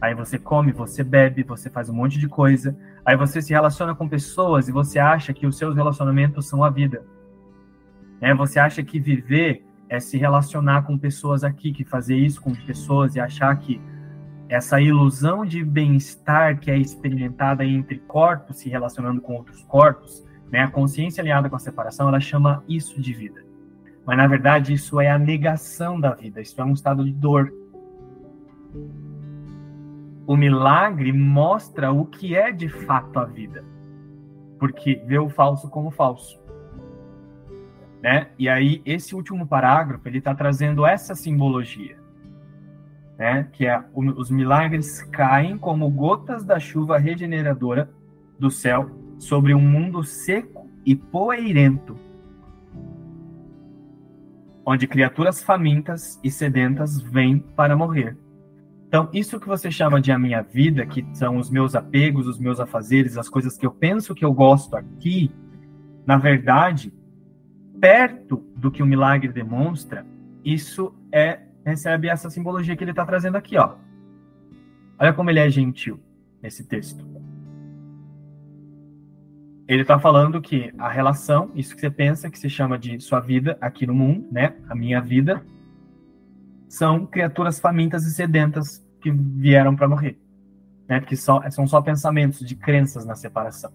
[0.01, 2.77] Aí você come, você bebe, você faz um monte de coisa.
[3.05, 6.69] Aí você se relaciona com pessoas e você acha que os seus relacionamentos são a
[6.69, 7.03] vida.
[8.21, 12.53] É, você acha que viver é se relacionar com pessoas aqui, que fazer isso com
[12.53, 13.81] pessoas e achar que
[14.49, 20.63] essa ilusão de bem-estar que é experimentada entre corpos se relacionando com outros corpos, né?
[20.63, 23.45] A consciência aliada com a separação, ela chama isso de vida.
[24.05, 27.53] Mas na verdade isso é a negação da vida, isso é um estado de dor
[30.29, 33.65] o milagre mostra o que é de fato a vida,
[34.59, 36.39] porque vê o falso como falso.
[37.99, 38.29] Né?
[38.37, 41.98] E aí esse último parágrafo ele está trazendo essa simbologia,
[43.19, 43.49] né?
[43.51, 47.91] Que é os milagres caem como gotas da chuva regeneradora
[48.39, 51.97] do céu sobre um mundo seco e poeirento,
[54.65, 58.17] onde criaturas famintas e sedentas vêm para morrer.
[58.87, 62.39] Então, isso que você chama de a minha vida, que são os meus apegos, os
[62.39, 65.29] meus afazeres, as coisas que eu penso que eu gosto aqui,
[66.07, 66.91] na verdade,
[67.79, 70.05] perto do que o milagre demonstra,
[70.43, 73.75] isso é recebe essa simbologia que ele está trazendo aqui, ó.
[74.97, 75.99] Olha como ele é gentil
[76.41, 77.07] nesse texto.
[79.67, 83.19] Ele está falando que a relação, isso que você pensa, que se chama de sua
[83.19, 84.55] vida aqui no mundo, né?
[84.67, 85.43] A minha vida,
[86.67, 90.19] são criaturas famintas e sedentas que vieram para morrer.
[90.87, 90.99] Né?
[90.99, 93.71] Porque só, são só pensamentos de crenças na separação.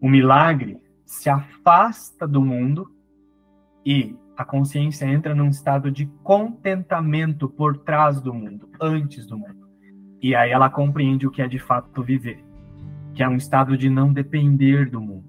[0.00, 2.92] O milagre se afasta do mundo
[3.84, 9.68] e a consciência entra num estado de contentamento por trás do mundo, antes do mundo.
[10.22, 12.44] E aí ela compreende o que é de fato viver,
[13.12, 15.28] que é um estado de não depender do mundo.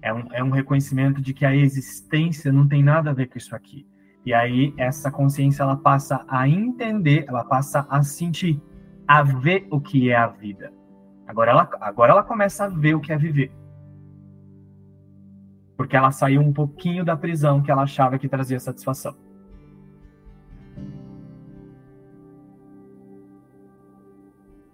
[0.00, 3.36] É um, é um reconhecimento de que a existência não tem nada a ver com
[3.36, 3.86] isso aqui.
[4.24, 8.58] E aí essa consciência ela passa a entender, ela passa a sentir,
[9.06, 10.72] a ver o que é a vida.
[11.26, 13.52] Agora ela, agora ela começa a ver o que é viver.
[15.82, 19.16] Porque ela saiu um pouquinho da prisão que ela achava que trazia satisfação.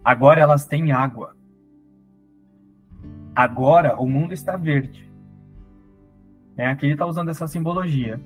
[0.04, 1.34] Agora elas têm água.
[3.34, 5.10] Agora o mundo está verde.
[6.58, 8.20] É, aqui ele está usando essa simbologia.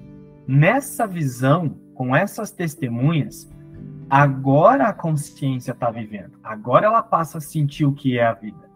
[0.45, 3.49] Nessa visão, com essas testemunhas,
[4.11, 6.37] agora a consciência está vivendo.
[6.43, 8.72] Agora ela passa a sentir o que é a vida.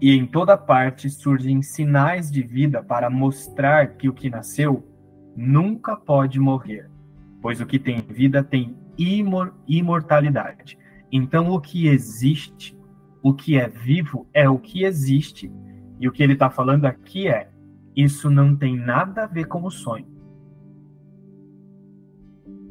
[0.00, 4.82] E em toda parte surgem sinais de vida para mostrar que o que nasceu
[5.36, 6.88] nunca pode morrer,
[7.42, 10.78] pois o que tem vida tem imor imortalidade.
[11.12, 12.78] Então, o que existe,
[13.22, 15.52] o que é vivo, é o que existe.
[15.98, 17.50] E o que ele está falando aqui é:
[17.94, 20.06] isso não tem nada a ver com o sonho.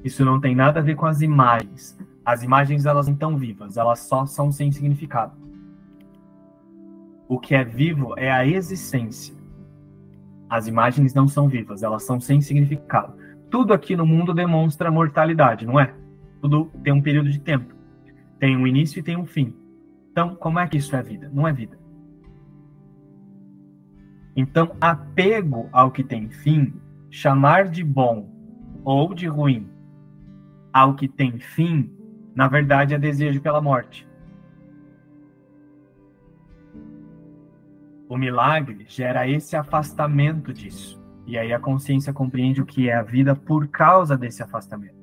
[0.04, 1.98] Isso não tem nada a ver com as imagens.
[2.26, 5.49] As imagens elas não estão vivas, elas só são sem significado.
[7.30, 9.36] O que é vivo é a existência.
[10.50, 13.14] As imagens não são vivas, elas são sem significado.
[13.52, 15.94] Tudo aqui no mundo demonstra mortalidade, não é?
[16.42, 17.76] Tudo tem um período de tempo.
[18.40, 19.56] Tem um início e tem um fim.
[20.12, 21.30] Então, como é que isso é vida?
[21.32, 21.78] Não é vida.
[24.36, 26.74] Então, apego ao que tem fim,
[27.12, 28.28] chamar de bom
[28.84, 29.70] ou de ruim
[30.74, 31.92] ao que tem fim,
[32.34, 34.09] na verdade é desejo pela morte.
[38.10, 41.02] O milagre gera esse afastamento disso.
[41.26, 45.00] E aí a consciência compreende o que é a vida por causa desse afastamento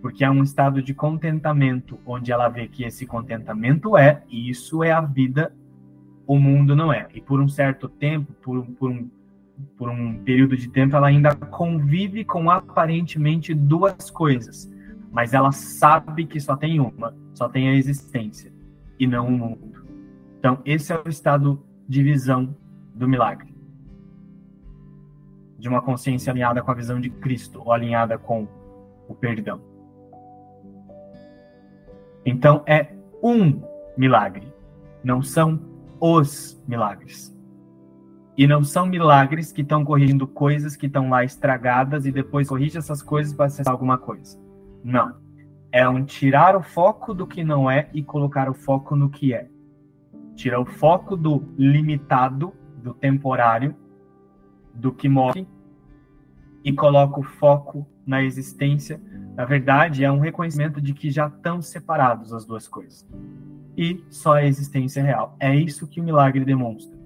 [0.00, 4.82] porque é um estado de contentamento, onde ela vê que esse contentamento é, e isso
[4.82, 5.52] é a vida,
[6.26, 7.08] o mundo não é.
[7.14, 9.10] E por um certo tempo, por, por, um,
[9.76, 14.70] por um período de tempo, ela ainda convive com aparentemente duas coisas,
[15.10, 18.52] mas ela sabe que só tem uma, só tem a existência,
[18.98, 19.84] e não o mundo.
[20.38, 22.54] Então, esse é o estado de visão
[22.94, 23.54] do milagre.
[25.58, 28.46] De uma consciência alinhada com a visão de Cristo, ou alinhada com
[29.08, 29.60] o perdão.
[32.24, 33.62] Então é um
[33.96, 34.52] milagre,
[35.02, 35.58] não são
[35.98, 37.34] os milagres.
[38.36, 42.78] E não são milagres que estão corrigindo coisas que estão lá estragadas e depois corrige
[42.78, 44.38] essas coisas para acessar alguma coisa.
[44.84, 45.16] Não.
[45.72, 49.34] É um tirar o foco do que não é e colocar o foco no que
[49.34, 49.48] é.
[50.38, 53.74] Tira o foco do limitado, do temporário,
[54.72, 55.46] do que morre
[56.64, 59.00] e coloca o foco na existência
[59.38, 63.08] na verdade, é um reconhecimento de que já estão separados as duas coisas.
[63.76, 65.36] E só a existência real.
[65.38, 66.98] É isso que o milagre demonstra.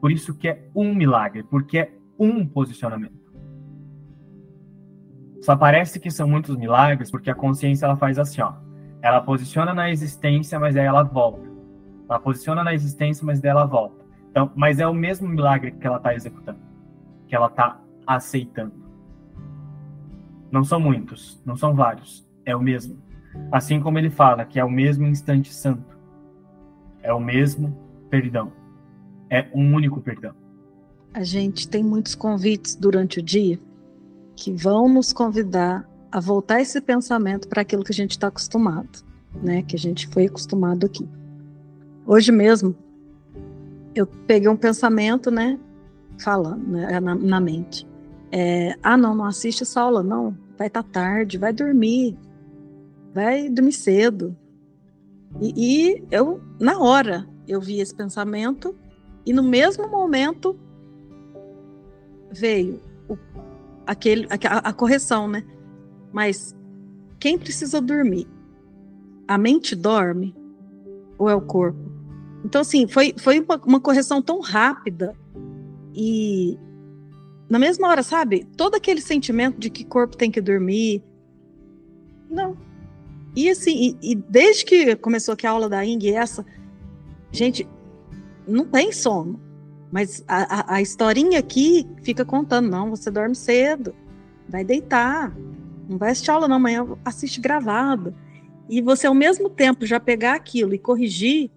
[0.00, 3.20] Por isso que é um milagre, porque é um posicionamento.
[5.42, 8.54] Só parece que são muitos milagres porque a consciência ela faz assim, ó.
[9.02, 11.49] Ela posiciona na existência, mas aí ela volta.
[12.10, 14.04] Ela posiciona na existência, mas daí ela volta.
[14.30, 16.58] Então, mas é o mesmo milagre que ela está executando,
[17.28, 18.72] que ela está aceitando.
[20.50, 22.98] Não são muitos, não são vários, é o mesmo.
[23.52, 25.96] Assim como ele fala que é o mesmo instante santo,
[27.00, 27.78] é o mesmo
[28.10, 28.52] perdão,
[29.30, 30.34] é um único perdão.
[31.14, 33.60] A gente tem muitos convites durante o dia
[34.34, 39.04] que vão nos convidar a voltar esse pensamento para aquilo que a gente está acostumado,
[39.40, 39.62] né?
[39.62, 41.08] Que a gente foi acostumado aqui.
[42.06, 42.74] Hoje mesmo,
[43.94, 45.58] eu peguei um pensamento, né?
[46.18, 47.86] Falando né, na, na mente.
[48.32, 50.36] É, ah, não, não assiste essa aula, não.
[50.56, 52.16] Vai estar tá tarde, vai dormir.
[53.14, 54.36] Vai dormir cedo.
[55.40, 58.74] E, e, eu, na hora, eu vi esse pensamento
[59.24, 60.58] e no mesmo momento
[62.32, 63.16] veio o,
[63.86, 65.44] aquele, a, a correção, né?
[66.12, 66.56] Mas
[67.18, 68.26] quem precisa dormir?
[69.28, 70.34] A mente dorme
[71.18, 71.89] ou é o corpo?
[72.44, 75.14] Então, assim, foi, foi uma, uma correção tão rápida
[75.94, 76.58] e
[77.48, 78.46] na mesma hora, sabe?
[78.56, 81.02] Todo aquele sentimento de que corpo tem que dormir.
[82.30, 82.56] Não.
[83.34, 86.46] E assim, e, e desde que começou aqui a aula da Ing, essa,
[87.32, 87.68] gente,
[88.46, 89.40] não tem sono.
[89.90, 93.94] Mas a, a, a historinha aqui fica contando, não, você dorme cedo,
[94.48, 95.36] vai deitar,
[95.88, 98.14] não vai assistir aula não, amanhã assiste gravado.
[98.68, 101.50] E você ao mesmo tempo já pegar aquilo e corrigir,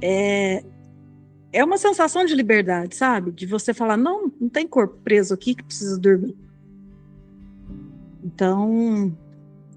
[0.00, 0.64] é,
[1.52, 3.30] é uma sensação de liberdade, sabe?
[3.30, 6.36] De você falar, não, não tem corpo preso aqui que precisa dormir.
[8.24, 9.16] Então,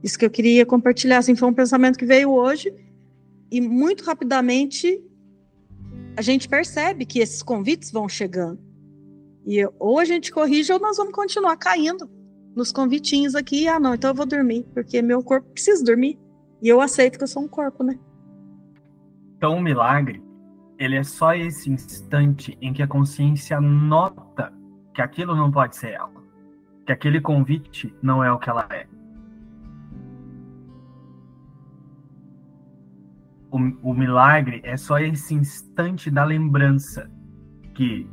[0.04, 2.74] isso que eu queria compartilhar, assim, foi um pensamento que veio hoje
[3.52, 5.02] e muito rapidamente
[6.16, 8.60] a gente percebe que esses convites vão chegando.
[9.46, 12.10] E ou a gente corrige ou nós vamos continuar caindo
[12.56, 13.68] nos convitinhos aqui.
[13.68, 16.18] Ah, não, então eu vou dormir, porque meu corpo precisa dormir.
[16.62, 17.98] E eu aceito que eu sou um corpo, né?
[19.38, 20.24] Então, o milagre,
[20.80, 24.52] ele é só esse instante em que a consciência nota
[24.96, 26.24] que aquilo não pode ser ela,
[26.84, 28.88] que aquele convite não é o que ela é.
[33.52, 37.08] O, o milagre é só esse instante da lembrança
[37.76, 38.10] que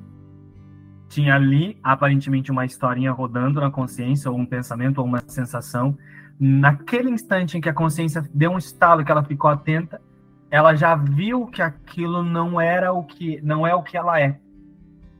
[1.09, 5.97] tinha ali aparentemente uma historinha rodando na consciência, ou um pensamento, ou uma sensação.
[6.39, 10.03] Naquele instante em que a consciência deu um estalo, que ela ficou atenta,
[10.51, 14.39] ela já viu que aquilo não era o que não é o que ela é.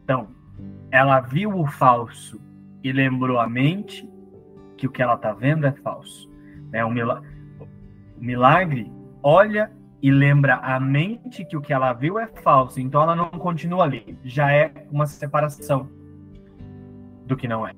[0.03, 0.29] Então,
[0.91, 2.41] ela viu o falso
[2.83, 4.09] e lembrou a mente
[4.77, 6.31] que o que ela está vendo é falso.
[6.73, 7.29] É um milagre.
[8.19, 9.73] Milagre olha
[10.03, 13.85] e lembra a mente que o que ela viu é falso, então ela não continua
[13.85, 14.19] ali.
[14.23, 15.89] Já é uma separação
[17.27, 17.73] do que não é.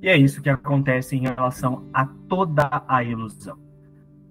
[0.00, 3.58] E é isso que acontece em relação a toda a ilusão,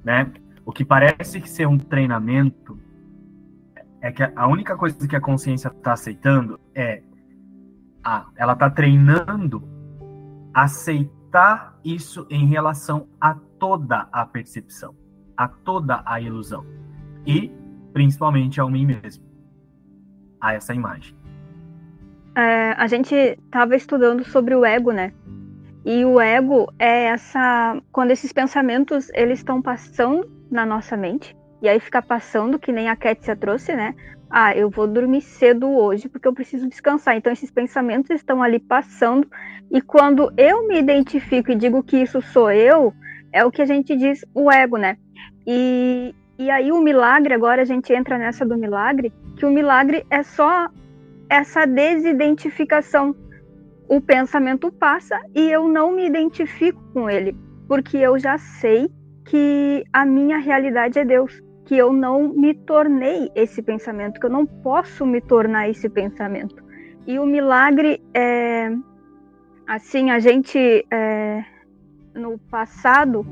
[0.04, 0.32] né?
[0.72, 2.80] O que parece ser um treinamento
[4.00, 7.04] é que a única coisa que a consciência está aceitando é
[8.02, 9.68] a, ela está treinando
[10.54, 14.96] aceitar isso em relação a toda a percepção
[15.36, 16.66] a toda a ilusão
[17.28, 17.52] e
[17.92, 19.26] principalmente ao mim mesmo,
[20.40, 21.14] a essa imagem.
[22.34, 25.12] É, a gente estava estudando sobre o ego, né?
[25.84, 31.70] E o ego é essa quando esses pensamentos eles estão passando na nossa mente e
[31.70, 33.94] aí fica passando que nem a Kétia trouxe, né?
[34.30, 37.16] Ah, eu vou dormir cedo hoje porque eu preciso descansar.
[37.16, 39.30] Então esses pensamentos estão ali passando
[39.70, 42.94] e quando eu me identifico e digo que isso sou eu,
[43.32, 44.98] é o que a gente diz o ego, né?
[45.46, 50.06] E, e aí o milagre, agora a gente entra nessa do milagre, que o milagre
[50.10, 50.68] é só
[51.30, 53.16] essa desidentificação.
[53.88, 57.36] O pensamento passa e eu não me identifico com ele,
[57.68, 58.90] porque eu já sei
[59.26, 64.30] que a minha realidade é Deus, que eu não me tornei esse pensamento, que eu
[64.30, 66.64] não posso me tornar esse pensamento.
[67.08, 68.72] E o milagre é
[69.68, 71.44] assim, a gente é,
[72.14, 73.26] no passado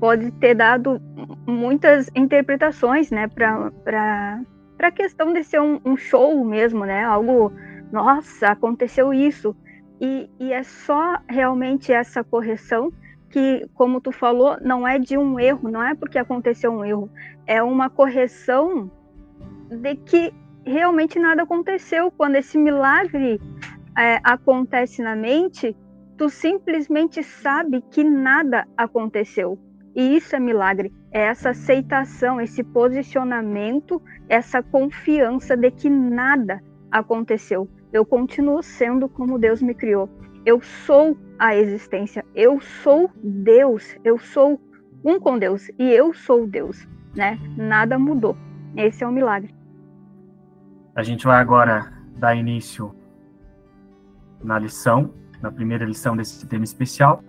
[0.00, 1.00] pode ter dado
[1.46, 4.42] muitas interpretações, né, para
[4.80, 7.52] a questão de ser um, um, show mesmo, né, algo,
[7.90, 9.56] nossa, aconteceu isso.
[10.00, 12.92] E, e é só realmente essa correção
[13.36, 17.10] que, como tu falou, não é de um erro, não é porque aconteceu um erro,
[17.46, 18.90] é uma correção
[19.68, 20.32] de que
[20.64, 22.10] realmente nada aconteceu.
[22.10, 23.38] Quando esse milagre
[23.94, 25.76] é, acontece na mente,
[26.16, 29.58] tu simplesmente sabe que nada aconteceu.
[29.94, 37.68] E isso é milagre, é essa aceitação, esse posicionamento, essa confiança de que nada aconteceu.
[37.92, 40.08] Eu continuo sendo como Deus me criou.
[40.46, 44.60] Eu sou a existência, eu sou Deus, eu sou
[45.04, 46.86] um com Deus e eu sou Deus,
[47.16, 47.36] né?
[47.56, 48.36] Nada mudou.
[48.76, 49.52] Esse é o milagre.
[50.94, 52.94] A gente vai agora dar início
[54.40, 57.24] na lição, na primeira lição desse tema especial.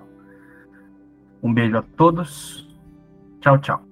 [1.41, 2.69] Um beijo a todos.
[3.41, 3.86] Tchau, tchau.